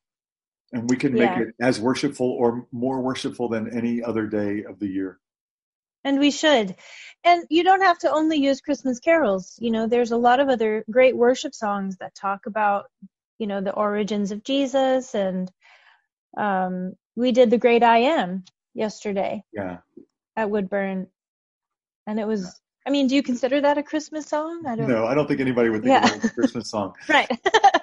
and 0.72 0.90
we 0.90 0.96
can 0.96 1.14
make 1.14 1.22
yeah. 1.22 1.42
it 1.42 1.56
as 1.62 1.80
worshipful 1.80 2.30
or 2.30 2.68
more 2.72 3.02
worshipful 3.02 3.50
than 3.50 3.76
any 3.76 4.02
other 4.02 4.28
day 4.28 4.64
of 4.64 4.80
the 4.80 4.88
year. 4.88 5.20
And 6.04 6.20
we 6.20 6.32
should. 6.32 6.76
And 7.24 7.46
you 7.50 7.64
don't 7.64 7.82
have 7.82 8.00
to 8.00 8.12
only 8.12 8.38
use 8.38 8.62
Christmas 8.62 9.00
carols. 9.00 9.58
You 9.60 9.72
know, 9.72 9.88
there's 9.88 10.12
a 10.12 10.18
lot 10.18 10.40
of 10.40 10.50
other 10.50 10.84
great 10.90 11.16
worship 11.16 11.54
songs 11.54 11.98
that 11.98 12.16
talk 12.16 12.48
about, 12.48 12.86
you 13.38 13.48
know, 13.48 13.62
the 13.62 13.74
origins 13.74 14.32
of 14.32 14.44
Jesus. 14.44 15.14
And 15.14 15.52
um, 16.36 16.94
we 17.16 17.32
did 17.32 17.52
the 17.52 17.60
Great 17.60 17.84
I 17.84 18.00
Am 18.00 18.44
yesterday. 18.74 19.44
Yeah. 19.54 19.78
At 20.36 20.50
Woodburn, 20.50 21.08
and 22.08 22.20
it 22.20 22.26
was 22.26 22.62
I 22.86 22.90
mean, 22.90 23.08
do 23.08 23.16
you 23.16 23.24
consider 23.24 23.62
that 23.62 23.78
a 23.78 23.84
Christmas 23.84 24.28
song? 24.28 24.66
I 24.66 24.76
don't. 24.76 24.88
No, 24.88 25.06
I 25.06 25.14
don't 25.14 25.28
think 25.28 25.40
anybody 25.40 25.70
would 25.70 25.84
think 25.84 25.92
yeah. 25.92 26.08
it 26.08 26.24
as 26.24 26.26
a 26.26 26.34
Christmas 26.34 26.70
song. 26.70 26.94
right. 27.10 27.30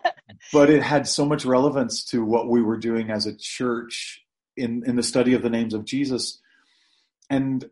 but 0.53 0.71
it 0.71 0.83
had 0.83 1.07
so 1.07 1.25
much 1.25 1.45
relevance 1.45 2.05
to 2.07 2.25
what 2.25 2.49
we 2.49 2.63
were 2.63 2.77
doing 2.77 3.11
as 3.11 3.27
a 3.27 3.37
church 3.37 4.25
in 4.57 4.83
in 4.87 4.97
the 4.97 5.03
study 5.03 5.35
of 5.35 5.43
the 5.43 5.51
names 5.51 5.73
of 5.73 5.85
Jesus, 5.85 6.41
and 7.31 7.71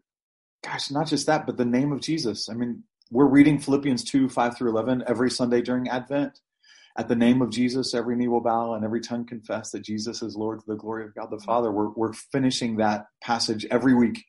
gosh, 0.67 0.91
not 0.91 1.07
just 1.07 1.27
that, 1.27 1.47
but 1.47 1.57
the 1.57 1.65
name 1.65 1.93
of 1.93 2.01
Jesus. 2.01 2.49
I 2.49 2.55
mean, 2.55 2.83
we're 3.11 3.27
reading 3.27 3.59
Philippians 3.59 4.05
two 4.05 4.29
five 4.29 4.57
through 4.57 4.71
eleven 4.71 5.05
every 5.07 5.31
Sunday 5.31 5.63
during 5.63 5.89
Advent. 5.89 6.41
At 6.99 7.09
the 7.09 7.17
name 7.17 7.43
of 7.43 7.51
Jesus, 7.51 7.95
every 7.95 8.17
knee 8.17 8.29
will 8.29 8.41
bow 8.41 8.75
and 8.75 8.85
every 8.85 9.01
tongue 9.01 9.27
confess 9.27 9.71
that 9.71 9.85
Jesus 9.85 10.23
is 10.23 10.35
Lord 10.35 10.61
to 10.61 10.67
the 10.67 10.77
glory 10.77 11.05
of 11.05 11.15
God 11.15 11.29
the 11.31 11.39
Father. 11.39 11.71
We're 11.71 11.91
we're 11.91 12.13
finishing 12.13 12.77
that 12.77 13.07
passage 13.23 13.67
every 13.71 13.95
week 13.95 14.25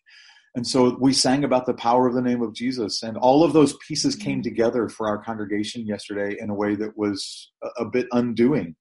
and 0.57 0.65
so 0.65 0.97
we 0.99 1.13
sang 1.13 1.43
about 1.43 1.67
the 1.67 1.75
power 1.75 2.07
of 2.07 2.15
the 2.15 2.21
name 2.21 2.41
of 2.41 2.51
Jesus, 2.51 3.03
and 3.03 3.15
all 3.15 3.43
of 3.43 3.53
those 3.53 3.77
pieces 3.87 4.15
came 4.15 4.39
mm. 4.39 4.43
together 4.43 4.89
for 4.89 5.07
our 5.07 5.19
congregation 5.23 5.85
yesterday 5.85 6.35
in 6.39 6.49
a 6.49 6.55
way 6.55 6.73
that 6.73 6.97
was 6.97 7.51
a, 7.63 7.83
a 7.83 7.85
bit 7.85 8.07
undoing. 8.11 8.75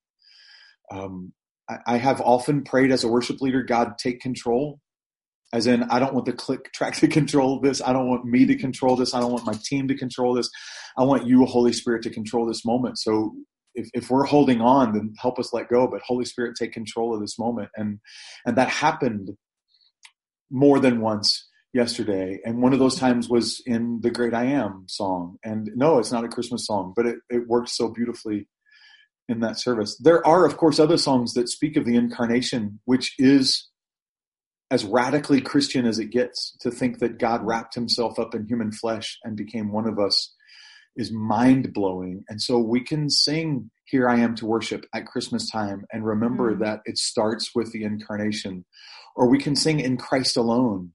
Um, 0.91 1.35
I, 1.69 1.77
I, 1.87 1.97
have 1.99 2.23
often 2.23 2.65
prayed 2.65 2.93
as 2.93 3.05
a 3.05 3.09
worship 3.09 3.43
leader, 3.43 3.63
God, 3.63 3.99
take 3.99 4.21
control. 4.21 4.81
As 5.53 5.67
in, 5.67 5.85
I 5.85 5.99
don't 5.99 6.13
want 6.13 6.27
the 6.27 6.33
click 6.33 6.73
track 6.73 6.97
to 6.97 7.09
control 7.09 7.61
this. 7.61 7.81
I 7.81 7.93
don't 7.93 8.09
want 8.09 8.25
me 8.25 8.47
to 8.47 8.57
control 8.57 8.97
this. 8.97 9.15
I 9.15 9.21
don't 9.21 9.33
want 9.33 9.47
my 9.47 9.55
team 9.65 9.89
to 9.89 9.97
control 9.97 10.35
this. 10.35 10.51
I 10.99 11.05
want 11.05 11.27
you, 11.27 11.45
Holy 11.45 11.73
Spirit, 11.73 12.03
to 12.03 12.11
control 12.11 12.47
this 12.47 12.65
moment. 12.65 12.99
So 12.99 13.35
if, 13.75 13.89
if 13.95 14.11
we're 14.11 14.25
holding 14.25 14.61
on, 14.61 14.93
then 14.93 15.15
help 15.19 15.39
us 15.39 15.53
let 15.53 15.69
go. 15.69 15.87
But 15.87 16.03
Holy 16.03 16.25
Spirit, 16.25 16.57
take 16.59 16.73
control 16.73 17.15
of 17.15 17.21
this 17.21 17.39
moment. 17.39 17.69
And 17.77 18.01
and 18.45 18.57
that 18.57 18.69
happened 18.69 19.31
more 20.51 20.81
than 20.81 21.01
once 21.01 21.49
yesterday, 21.73 22.41
and 22.45 22.63
one 22.63 22.73
of 22.73 22.79
those 22.79 22.97
times 22.97 23.29
was 23.29 23.63
in 23.67 24.01
the 24.01 24.11
Great 24.11 24.35
I 24.35 24.45
Am 24.45 24.85
song. 24.89 25.37
And 25.45 25.71
no, 25.77 25.99
it's 25.99 26.11
not 26.11 26.25
a 26.25 26.29
Christmas 26.29 26.67
song, 26.67 26.93
but 26.97 27.07
it, 27.07 27.17
it 27.29 27.47
works 27.47 27.77
so 27.77 27.89
beautifully 27.89 28.49
in 29.29 29.41
that 29.41 29.59
service. 29.59 29.97
There 29.99 30.27
are, 30.27 30.47
of 30.47 30.57
course, 30.57 30.79
other 30.79 30.97
songs 30.97 31.35
that 31.35 31.49
speak 31.49 31.77
of 31.77 31.85
the 31.85 31.97
incarnation, 31.97 32.81
which 32.85 33.15
is 33.19 33.69
as 34.71 34.85
radically 34.85 35.41
Christian 35.41 35.87
as 35.87 35.99
it 35.99 36.11
gets. 36.11 36.57
To 36.61 36.71
think 36.71 36.99
that 36.99 37.19
God 37.19 37.45
wrapped 37.45 37.75
himself 37.75 38.19
up 38.19 38.35
in 38.35 38.47
human 38.47 38.73
flesh 38.73 39.19
and 39.25 39.37
became 39.37 39.73
one 39.73 39.87
of 39.87 39.99
us 39.99 40.35
is 40.97 41.13
mind 41.13 41.73
blowing. 41.73 42.25
And 42.29 42.41
so 42.41 42.59
we 42.59 42.81
can 42.81 43.11
sing 43.11 43.71
Here 43.85 44.09
I 44.09 44.19
Am 44.19 44.35
to 44.37 44.47
Worship 44.47 44.87
at 44.95 45.07
Christmas 45.07 45.51
time 45.51 45.85
and 45.93 46.07
remember 46.07 46.55
mm. 46.55 46.61
that 46.61 46.81
it 46.87 46.99
starts 46.99 47.51
with 47.55 47.73
the 47.73 47.85
incarnation. 47.85 48.65
Or 49.15 49.29
we 49.29 49.39
can 49.39 49.57
sing 49.57 49.81
In 49.81 49.97
Christ 49.97 50.37
Alone 50.37 50.93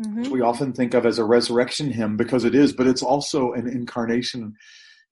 mm-hmm. 0.00 0.22
which 0.22 0.30
we 0.30 0.40
often 0.40 0.72
think 0.72 0.94
of 0.94 1.06
as 1.06 1.18
a 1.18 1.24
resurrection 1.24 1.90
hymn 1.90 2.16
because 2.16 2.44
it 2.44 2.54
is, 2.54 2.72
but 2.72 2.86
it's 2.86 3.02
also 3.02 3.52
an 3.52 3.68
incarnation 3.68 4.54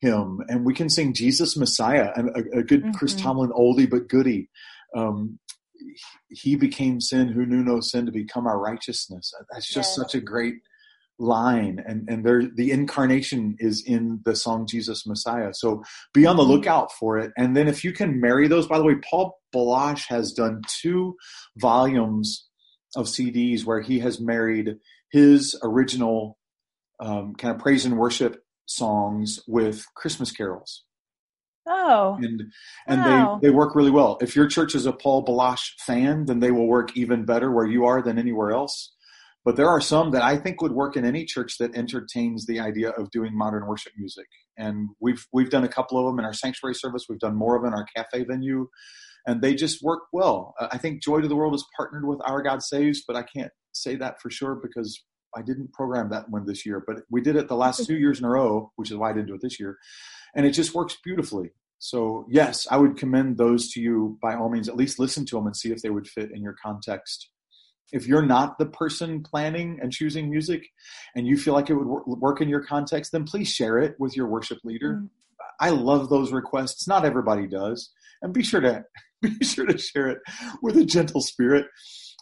hymn. 0.00 0.40
And 0.48 0.64
we 0.64 0.74
can 0.74 0.88
sing 0.88 1.14
Jesus 1.14 1.56
Messiah, 1.56 2.10
and 2.16 2.30
a, 2.30 2.58
a 2.58 2.62
good 2.62 2.82
mm-hmm. 2.82 2.92
Chris 2.92 3.14
Tomlin 3.14 3.50
oldie 3.50 3.90
but 3.90 4.08
goodie. 4.08 4.48
Um, 4.94 5.38
he 6.28 6.56
became 6.56 7.00
sin 7.00 7.28
who 7.28 7.46
knew 7.46 7.62
no 7.62 7.80
sin 7.80 8.06
to 8.06 8.12
become 8.12 8.46
our 8.46 8.58
righteousness. 8.58 9.32
That's 9.52 9.72
just 9.72 9.94
such 9.94 10.14
a 10.14 10.20
great 10.20 10.54
line 11.18 11.80
and 11.86 12.08
and 12.08 12.24
there 12.26 12.42
the 12.56 12.72
incarnation 12.72 13.54
is 13.60 13.84
in 13.86 14.18
the 14.24 14.34
song 14.34 14.66
jesus 14.66 15.06
messiah 15.06 15.52
so 15.52 15.80
be 16.12 16.26
on 16.26 16.36
the 16.36 16.42
mm-hmm. 16.42 16.52
lookout 16.52 16.90
for 16.90 17.16
it 17.18 17.30
and 17.36 17.54
then 17.54 17.68
if 17.68 17.84
you 17.84 17.92
can 17.92 18.18
marry 18.18 18.48
those 18.48 18.66
by 18.66 18.76
the 18.76 18.82
way 18.82 18.96
paul 18.96 19.38
Baloche 19.52 20.06
has 20.08 20.32
done 20.32 20.62
two 20.80 21.16
volumes 21.58 22.48
of 22.96 23.06
CDs 23.06 23.64
where 23.64 23.80
he 23.80 24.00
has 24.00 24.20
married 24.20 24.76
his 25.10 25.58
original 25.62 26.38
um, 27.00 27.34
kind 27.34 27.54
of 27.54 27.60
praise 27.60 27.84
and 27.84 27.98
worship 27.98 28.42
songs 28.66 29.40
with 29.46 29.84
Christmas 29.94 30.30
carols. 30.30 30.84
Oh, 31.66 32.18
and 32.20 32.42
and 32.86 33.00
wow. 33.02 33.38
they 33.40 33.48
they 33.48 33.54
work 33.54 33.74
really 33.74 33.90
well. 33.90 34.18
If 34.20 34.34
your 34.34 34.48
church 34.48 34.74
is 34.74 34.86
a 34.86 34.92
Paul 34.92 35.22
Baloche 35.22 35.74
fan, 35.86 36.24
then 36.24 36.40
they 36.40 36.50
will 36.50 36.66
work 36.66 36.96
even 36.96 37.24
better 37.24 37.52
where 37.52 37.66
you 37.66 37.84
are 37.84 38.02
than 38.02 38.18
anywhere 38.18 38.50
else. 38.50 38.92
But 39.44 39.56
there 39.56 39.68
are 39.68 39.80
some 39.80 40.12
that 40.12 40.22
I 40.22 40.36
think 40.36 40.60
would 40.60 40.72
work 40.72 40.96
in 40.96 41.04
any 41.04 41.24
church 41.24 41.58
that 41.58 41.76
entertains 41.76 42.46
the 42.46 42.60
idea 42.60 42.90
of 42.90 43.10
doing 43.10 43.36
modern 43.36 43.66
worship 43.66 43.92
music. 43.96 44.26
And 44.56 44.88
we've 45.00 45.26
we've 45.32 45.50
done 45.50 45.64
a 45.64 45.68
couple 45.68 45.98
of 45.98 46.06
them 46.06 46.18
in 46.18 46.24
our 46.24 46.34
sanctuary 46.34 46.74
service. 46.74 47.06
We've 47.08 47.18
done 47.18 47.36
more 47.36 47.56
of 47.56 47.62
them 47.62 47.72
in 47.72 47.78
our 47.78 47.86
cafe 47.96 48.24
venue 48.24 48.68
and 49.26 49.40
they 49.40 49.54
just 49.54 49.82
work 49.82 50.02
well. 50.12 50.54
Uh, 50.58 50.68
I 50.72 50.78
think 50.78 51.02
Joy 51.02 51.20
to 51.20 51.28
the 51.28 51.36
World 51.36 51.54
is 51.54 51.64
partnered 51.76 52.06
with 52.06 52.20
Our 52.24 52.42
God 52.42 52.62
Saves, 52.62 53.02
but 53.06 53.16
I 53.16 53.22
can't 53.22 53.52
say 53.72 53.94
that 53.96 54.20
for 54.20 54.30
sure 54.30 54.56
because 54.56 55.02
I 55.36 55.42
didn't 55.42 55.72
program 55.72 56.10
that 56.10 56.28
one 56.28 56.44
this 56.44 56.66
year. 56.66 56.82
But 56.86 56.98
we 57.10 57.20
did 57.20 57.36
it 57.36 57.48
the 57.48 57.56
last 57.56 57.86
two 57.86 57.96
years 57.96 58.18
in 58.18 58.24
a 58.24 58.30
row, 58.30 58.70
which 58.76 58.90
is 58.90 58.96
why 58.96 59.10
I 59.10 59.12
didn't 59.12 59.28
do 59.28 59.34
it 59.34 59.40
this 59.40 59.58
year, 59.58 59.78
and 60.34 60.46
it 60.46 60.52
just 60.52 60.74
works 60.74 60.96
beautifully. 61.02 61.50
So 61.78 62.26
yes, 62.28 62.66
I 62.70 62.76
would 62.76 62.96
commend 62.96 63.38
those 63.38 63.70
to 63.72 63.80
you 63.80 64.18
by 64.22 64.34
all 64.34 64.48
means. 64.48 64.68
At 64.68 64.76
least 64.76 64.98
listen 64.98 65.26
to 65.26 65.36
them 65.36 65.46
and 65.46 65.56
see 65.56 65.72
if 65.72 65.82
they 65.82 65.90
would 65.90 66.06
fit 66.06 66.30
in 66.32 66.42
your 66.42 66.54
context 66.62 67.28
if 67.92 68.06
you're 68.06 68.24
not 68.24 68.58
the 68.58 68.66
person 68.66 69.22
planning 69.22 69.78
and 69.80 69.92
choosing 69.92 70.30
music 70.30 70.66
and 71.14 71.26
you 71.26 71.36
feel 71.36 71.54
like 71.54 71.68
it 71.70 71.74
would 71.74 71.86
work 71.86 72.40
in 72.40 72.48
your 72.48 72.64
context, 72.64 73.12
then 73.12 73.24
please 73.24 73.48
share 73.48 73.78
it 73.78 73.94
with 73.98 74.16
your 74.16 74.26
worship 74.26 74.58
leader. 74.64 74.94
Mm. 74.94 75.10
I 75.60 75.70
love 75.70 76.08
those 76.08 76.32
requests. 76.32 76.88
Not 76.88 77.04
everybody 77.04 77.46
does. 77.46 77.90
And 78.22 78.32
be 78.32 78.42
sure 78.42 78.60
to 78.60 78.84
be 79.22 79.44
sure 79.44 79.66
to 79.66 79.78
share 79.78 80.08
it 80.08 80.18
with 80.62 80.76
a 80.76 80.84
gentle 80.84 81.20
spirit. 81.20 81.66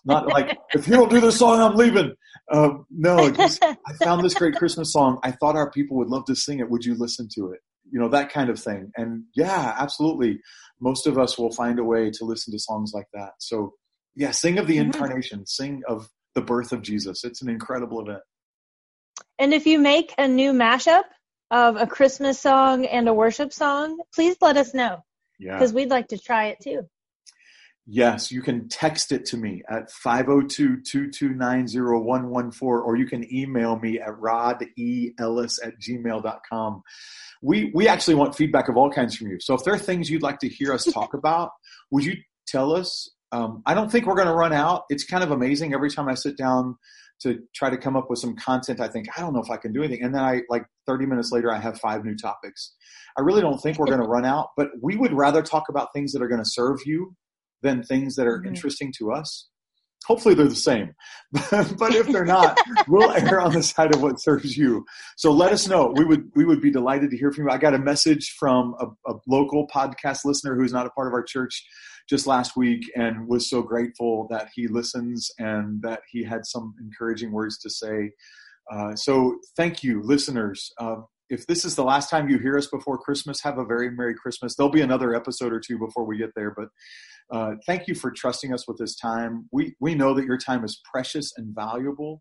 Not 0.05 0.27
like 0.27 0.59
if 0.75 0.89
you 0.89 0.95
don't 0.95 1.11
do 1.11 1.21
this 1.21 1.39
song, 1.39 1.61
I'm 1.61 1.77
leaving. 1.77 2.15
Uh, 2.51 2.71
no, 2.91 3.31
just, 3.31 3.63
I 3.65 3.93
found 4.03 4.25
this 4.25 4.35
great 4.35 4.57
Christmas 4.57 4.93
song. 4.93 5.19
I 5.23 5.31
thought 5.31 5.57
our 5.57 5.71
people 5.71 5.97
would 5.99 6.09
love 6.09 6.25
to 6.27 6.35
sing 6.35 6.59
it. 6.59 6.69
Would 6.69 6.85
you 6.85 6.95
listen 6.95 7.29
to 7.37 7.53
it? 7.53 7.61
You 7.93 8.01
know 8.01 8.09
that 8.09 8.33
kind 8.33 8.51
of 8.51 8.59
thing. 8.59 8.93
And 8.97 9.25
yeah, 9.35 9.75
absolutely. 9.79 10.41
Most 10.81 11.07
of 11.07 11.19
us 11.19 11.39
will 11.39 11.53
find 11.53 11.79
a 11.79 11.85
way 11.85 12.11
to 12.11 12.25
listen 12.25 12.53
to 12.53 12.59
songs 12.59 12.93
like 12.95 13.09
that. 13.13 13.33
So 13.39 13.75
yeah, 14.15 14.31
sing 14.31 14.59
of 14.59 14.67
the 14.67 14.77
mm-hmm. 14.77 14.87
incarnation, 14.87 15.47
sing 15.47 15.83
of 15.89 16.09
the 16.35 16.41
birth 16.41 16.73
of 16.73 16.83
Jesus. 16.83 17.25
It's 17.25 17.43
an 17.43 17.49
incredible 17.49 18.01
event. 18.01 18.23
And 19.39 19.55
if 19.55 19.67
you 19.67 19.79
make 19.79 20.15
a 20.19 20.29
new 20.29 20.53
mashup 20.53 21.05
of 21.51 21.77
a 21.77 21.87
Christmas 21.87 22.39
song 22.39 22.85
and 22.87 23.09
a 23.09 23.15
worship 23.15 23.53
song, 23.53 23.99
please 24.15 24.37
let 24.41 24.57
us 24.57 24.75
know. 24.75 25.03
Yeah. 25.39 25.55
Because 25.55 25.73
we'd 25.73 25.91
like 25.91 26.09
to 26.09 26.19
try 26.19 26.47
it 26.47 26.59
too. 26.63 26.83
Yes, 27.93 28.31
you 28.31 28.41
can 28.41 28.69
text 28.69 29.11
it 29.11 29.25
to 29.27 29.37
me 29.37 29.65
at 29.69 29.91
502-229-0114 29.91 32.63
or 32.63 32.97
you 32.97 33.05
can 33.05 33.27
email 33.35 33.81
me 33.81 33.99
at 33.99 34.11
rodellis 34.11 35.59
at 35.61 35.73
gmail.com. 35.81 36.83
We, 37.43 37.73
we 37.75 37.89
actually 37.89 38.15
want 38.15 38.37
feedback 38.37 38.69
of 38.69 38.77
all 38.77 38.93
kinds 38.93 39.17
from 39.17 39.27
you. 39.27 39.39
So 39.41 39.55
if 39.55 39.65
there 39.65 39.75
are 39.75 39.79
things 39.79 40.09
you'd 40.09 40.23
like 40.23 40.39
to 40.39 40.49
hear 40.49 40.73
us 40.73 40.85
talk 40.85 41.15
about, 41.19 41.51
would 41.91 42.05
you 42.05 42.15
tell 42.47 42.73
us? 42.73 43.11
Um, 43.33 43.61
I 43.67 43.75
don't 43.75 43.91
think 43.91 44.07
we're 44.07 44.15
going 44.15 44.29
to 44.29 44.35
run 44.35 44.53
out. 44.53 44.85
It's 44.89 45.03
kind 45.03 45.25
of 45.25 45.33
amazing 45.33 45.75
every 45.75 45.91
time 45.91 46.09
I 46.09 46.15
sit 46.15 46.37
down 46.37 46.77
to 47.23 47.41
try 47.57 47.71
to 47.71 47.77
come 47.77 47.97
up 47.97 48.09
with 48.09 48.21
some 48.21 48.37
content. 48.37 48.81
I 48.81 48.87
think, 48.87 49.09
I 49.17 49.21
don't 49.21 49.35
know 49.35 49.43
if 49.43 49.51
I 49.51 49.57
can 49.57 49.73
do 49.73 49.83
anything. 49.83 50.05
And 50.05 50.15
then 50.15 50.23
I, 50.23 50.43
like 50.49 50.65
30 50.87 51.07
minutes 51.07 51.33
later, 51.33 51.53
I 51.53 51.59
have 51.59 51.81
five 51.81 52.05
new 52.05 52.17
topics. 52.17 52.73
I 53.19 53.23
really 53.23 53.41
don't 53.41 53.59
think 53.59 53.81
we're 53.81 53.87
going 53.87 54.01
to 54.01 54.07
run 54.07 54.25
out, 54.25 54.51
but 54.57 54.69
we 54.81 54.95
would 54.95 55.13
rather 55.13 55.43
talk 55.43 55.65
about 55.69 55.89
things 55.93 56.13
that 56.13 56.23
are 56.23 56.29
going 56.29 56.41
to 56.41 56.49
serve 56.49 56.79
you 56.87 57.17
than 57.63 57.83
things 57.83 58.17
that 58.17 58.27
are 58.27 58.39
mm-hmm. 58.39 58.49
interesting 58.49 58.93
to 58.99 59.13
us. 59.13 59.49
Hopefully 60.07 60.35
they're 60.35 60.49
the 60.49 60.55
same, 60.55 60.95
but 61.33 61.95
if 61.95 62.09
they're 62.09 62.25
not, 62.25 62.59
we'll 62.89 63.11
err 63.17 63.39
on 63.39 63.53
the 63.53 63.63
side 63.63 63.95
of 63.95 64.01
what 64.01 64.19
serves 64.19 64.57
you. 64.57 64.85
So 65.19 65.31
let 65.31 65.53
us 65.53 65.69
know. 65.69 65.93
We 65.95 66.07
would 66.07 66.31
we 66.35 66.47
would 66.47 66.63
be 66.63 66.71
delighted 66.71 67.11
to 67.11 67.19
hear 67.19 67.31
from 67.31 67.45
you. 67.45 67.51
I 67.51 67.59
got 67.59 67.75
a 67.75 67.79
message 67.79 68.35
from 68.39 68.75
a, 68.81 68.87
a 69.11 69.17
local 69.29 69.69
podcast 69.69 70.25
listener 70.25 70.57
who's 70.57 70.73
not 70.73 70.87
a 70.87 70.91
part 70.91 71.07
of 71.07 71.13
our 71.13 71.23
church 71.23 71.63
just 72.09 72.27
last 72.27 72.57
week 72.57 72.91
and 72.97 73.29
was 73.29 73.49
so 73.49 73.63
grateful 73.63 74.27
that 74.31 74.49
he 74.55 74.67
listens 74.69 75.31
and 75.39 75.83
that 75.83 76.01
he 76.11 76.25
had 76.25 76.47
some 76.47 76.75
encouraging 76.81 77.31
words 77.31 77.59
to 77.59 77.71
say. 77.71 78.11
Uh, 78.73 78.95
so 78.97 79.39
thank 79.57 79.85
you, 79.85 80.03
listeners. 80.03 80.73
Uh, 80.79 80.97
if 81.31 81.47
this 81.47 81.65
is 81.65 81.77
the 81.77 81.85
last 81.85 82.11
time 82.11 82.29
you 82.29 82.39
hear 82.39 82.59
us 82.59 82.67
before 82.67 82.99
Christmas, 82.99 83.41
have 83.43 83.59
a 83.59 83.65
very 83.65 83.91
Merry 83.91 84.15
Christmas. 84.15 84.55
There'll 84.55 84.73
be 84.73 84.81
another 84.83 85.15
episode 85.15 85.53
or 85.53 85.61
two 85.61 85.79
before 85.79 86.05
we 86.05 86.19
get 86.19 86.31
there, 86.35 86.53
but 86.57 86.69
uh, 87.33 87.55
thank 87.67 87.87
you 87.87 87.95
for 87.95 88.11
trusting 88.11 88.53
us 88.53 88.67
with 88.67 88.77
this 88.79 88.97
time. 88.97 89.49
We, 89.53 89.77
we 89.81 89.95
know 89.95 90.13
that 90.15 90.25
your 90.25 90.39
time 90.39 90.65
is 90.65 90.81
precious 90.93 91.33
and 91.37 91.55
valuable 91.55 92.21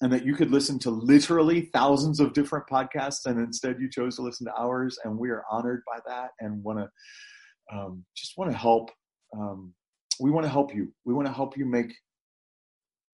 and 0.00 0.12
that 0.12 0.24
you 0.24 0.34
could 0.34 0.50
listen 0.50 0.78
to 0.80 0.90
literally 0.90 1.68
thousands 1.72 2.20
of 2.20 2.32
different 2.32 2.66
podcasts 2.70 3.26
and 3.26 3.38
instead 3.40 3.80
you 3.80 3.90
chose 3.90 4.16
to 4.16 4.22
listen 4.22 4.46
to 4.46 4.52
ours 4.56 4.98
and 5.04 5.18
we 5.18 5.30
are 5.30 5.42
honored 5.50 5.82
by 5.86 5.98
that 6.06 6.30
and 6.40 6.62
want 6.62 6.78
to 6.78 7.76
um, 7.76 8.04
just 8.16 8.34
want 8.38 8.50
to 8.50 8.56
help 8.56 8.90
um, 9.36 9.74
we 10.20 10.30
want 10.30 10.44
to 10.44 10.50
help 10.50 10.74
you 10.74 10.92
we 11.04 11.12
want 11.12 11.26
to 11.26 11.32
help 11.32 11.56
you 11.56 11.66
make 11.66 11.92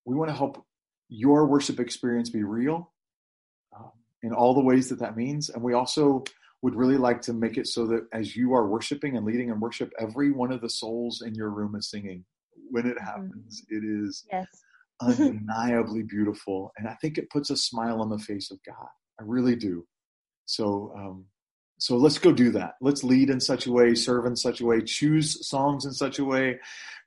we 0.05 0.15
want 0.15 0.29
to 0.29 0.35
help 0.35 0.63
your 1.09 1.47
worship 1.47 1.79
experience 1.79 2.29
be 2.29 2.43
real 2.43 2.91
in 4.25 4.33
all 4.33 4.53
the 4.53 4.63
ways 4.63 4.89
that 4.89 4.99
that 4.99 5.15
means 5.15 5.49
and 5.49 5.63
we 5.63 5.73
also 5.73 6.23
would 6.65 6.75
really 6.75 6.97
like 6.97 7.21
to 7.21 7.31
make 7.31 7.57
it 7.57 7.67
so 7.67 7.85
that 7.85 8.07
as 8.11 8.35
you 8.35 8.55
are 8.55 8.67
worshiping 8.67 9.15
and 9.15 9.23
leading 9.23 9.49
in 9.49 9.59
worship, 9.59 9.91
every 9.99 10.31
one 10.31 10.51
of 10.51 10.61
the 10.61 10.69
souls 10.69 11.21
in 11.23 11.35
your 11.35 11.51
room 11.51 11.75
is 11.75 11.91
singing. 11.91 12.25
When 12.71 12.87
it 12.87 12.97
mm-hmm. 12.97 13.05
happens, 13.05 13.63
it 13.69 13.83
is 13.83 14.25
yes. 14.31 14.47
undeniably 14.99 16.01
beautiful. 16.01 16.71
And 16.75 16.87
I 16.87 16.95
think 16.95 17.19
it 17.19 17.29
puts 17.29 17.51
a 17.51 17.55
smile 17.55 18.01
on 18.01 18.09
the 18.09 18.17
face 18.17 18.49
of 18.49 18.57
God. 18.65 18.87
I 19.19 19.23
really 19.23 19.55
do. 19.55 19.85
So, 20.47 20.91
um, 20.97 21.25
so 21.77 21.97
let's 21.97 22.17
go 22.17 22.31
do 22.31 22.49
that. 22.53 22.77
Let's 22.81 23.03
lead 23.03 23.29
in 23.29 23.39
such 23.39 23.67
a 23.67 23.71
way, 23.71 23.93
serve 23.93 24.25
in 24.25 24.35
such 24.35 24.59
a 24.59 24.65
way, 24.65 24.81
choose 24.81 25.47
songs 25.47 25.85
in 25.85 25.91
such 25.91 26.17
a 26.17 26.25
way, 26.25 26.59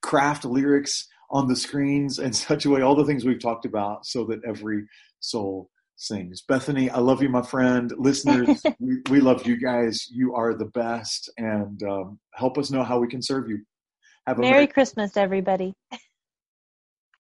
craft 0.03 0.45
lyrics 0.45 1.09
on 1.31 1.49
the 1.49 1.57
screens 1.57 2.21
in 2.21 2.33
such 2.33 2.65
a 2.65 2.71
way, 2.71 2.83
all 2.83 2.95
the 2.95 3.05
things 3.05 3.25
we've 3.25 3.43
talked 3.43 3.65
about, 3.65 4.07
so 4.07 4.25
that 4.27 4.45
every 4.47 4.85
soul 5.19 5.69
sings. 5.99 6.43
Bethany, 6.43 6.89
I 6.89 6.99
love 6.99 7.23
you, 7.23 7.29
my 7.29 7.43
friend. 7.43 7.93
Listeners, 7.99 8.63
we, 8.79 8.99
we, 9.11 9.21
love 9.21 9.47
you 9.47 9.57
guys. 9.57 10.09
You 10.11 10.35
are 10.35 10.55
the 10.55 10.67
best, 10.67 11.31
and 11.37 11.83
um, 11.83 12.19
help 12.35 12.57
us 12.57 12.71
know 12.71 12.83
how 12.83 12.99
we 12.99 13.09
can 13.09 13.21
serve 13.21 13.49
you. 13.49 13.59
Have 14.27 14.39
a 14.39 14.43
Merry, 14.43 14.53
Merry 14.53 14.67
Christmas, 14.69 15.17
everybody. 15.17 15.75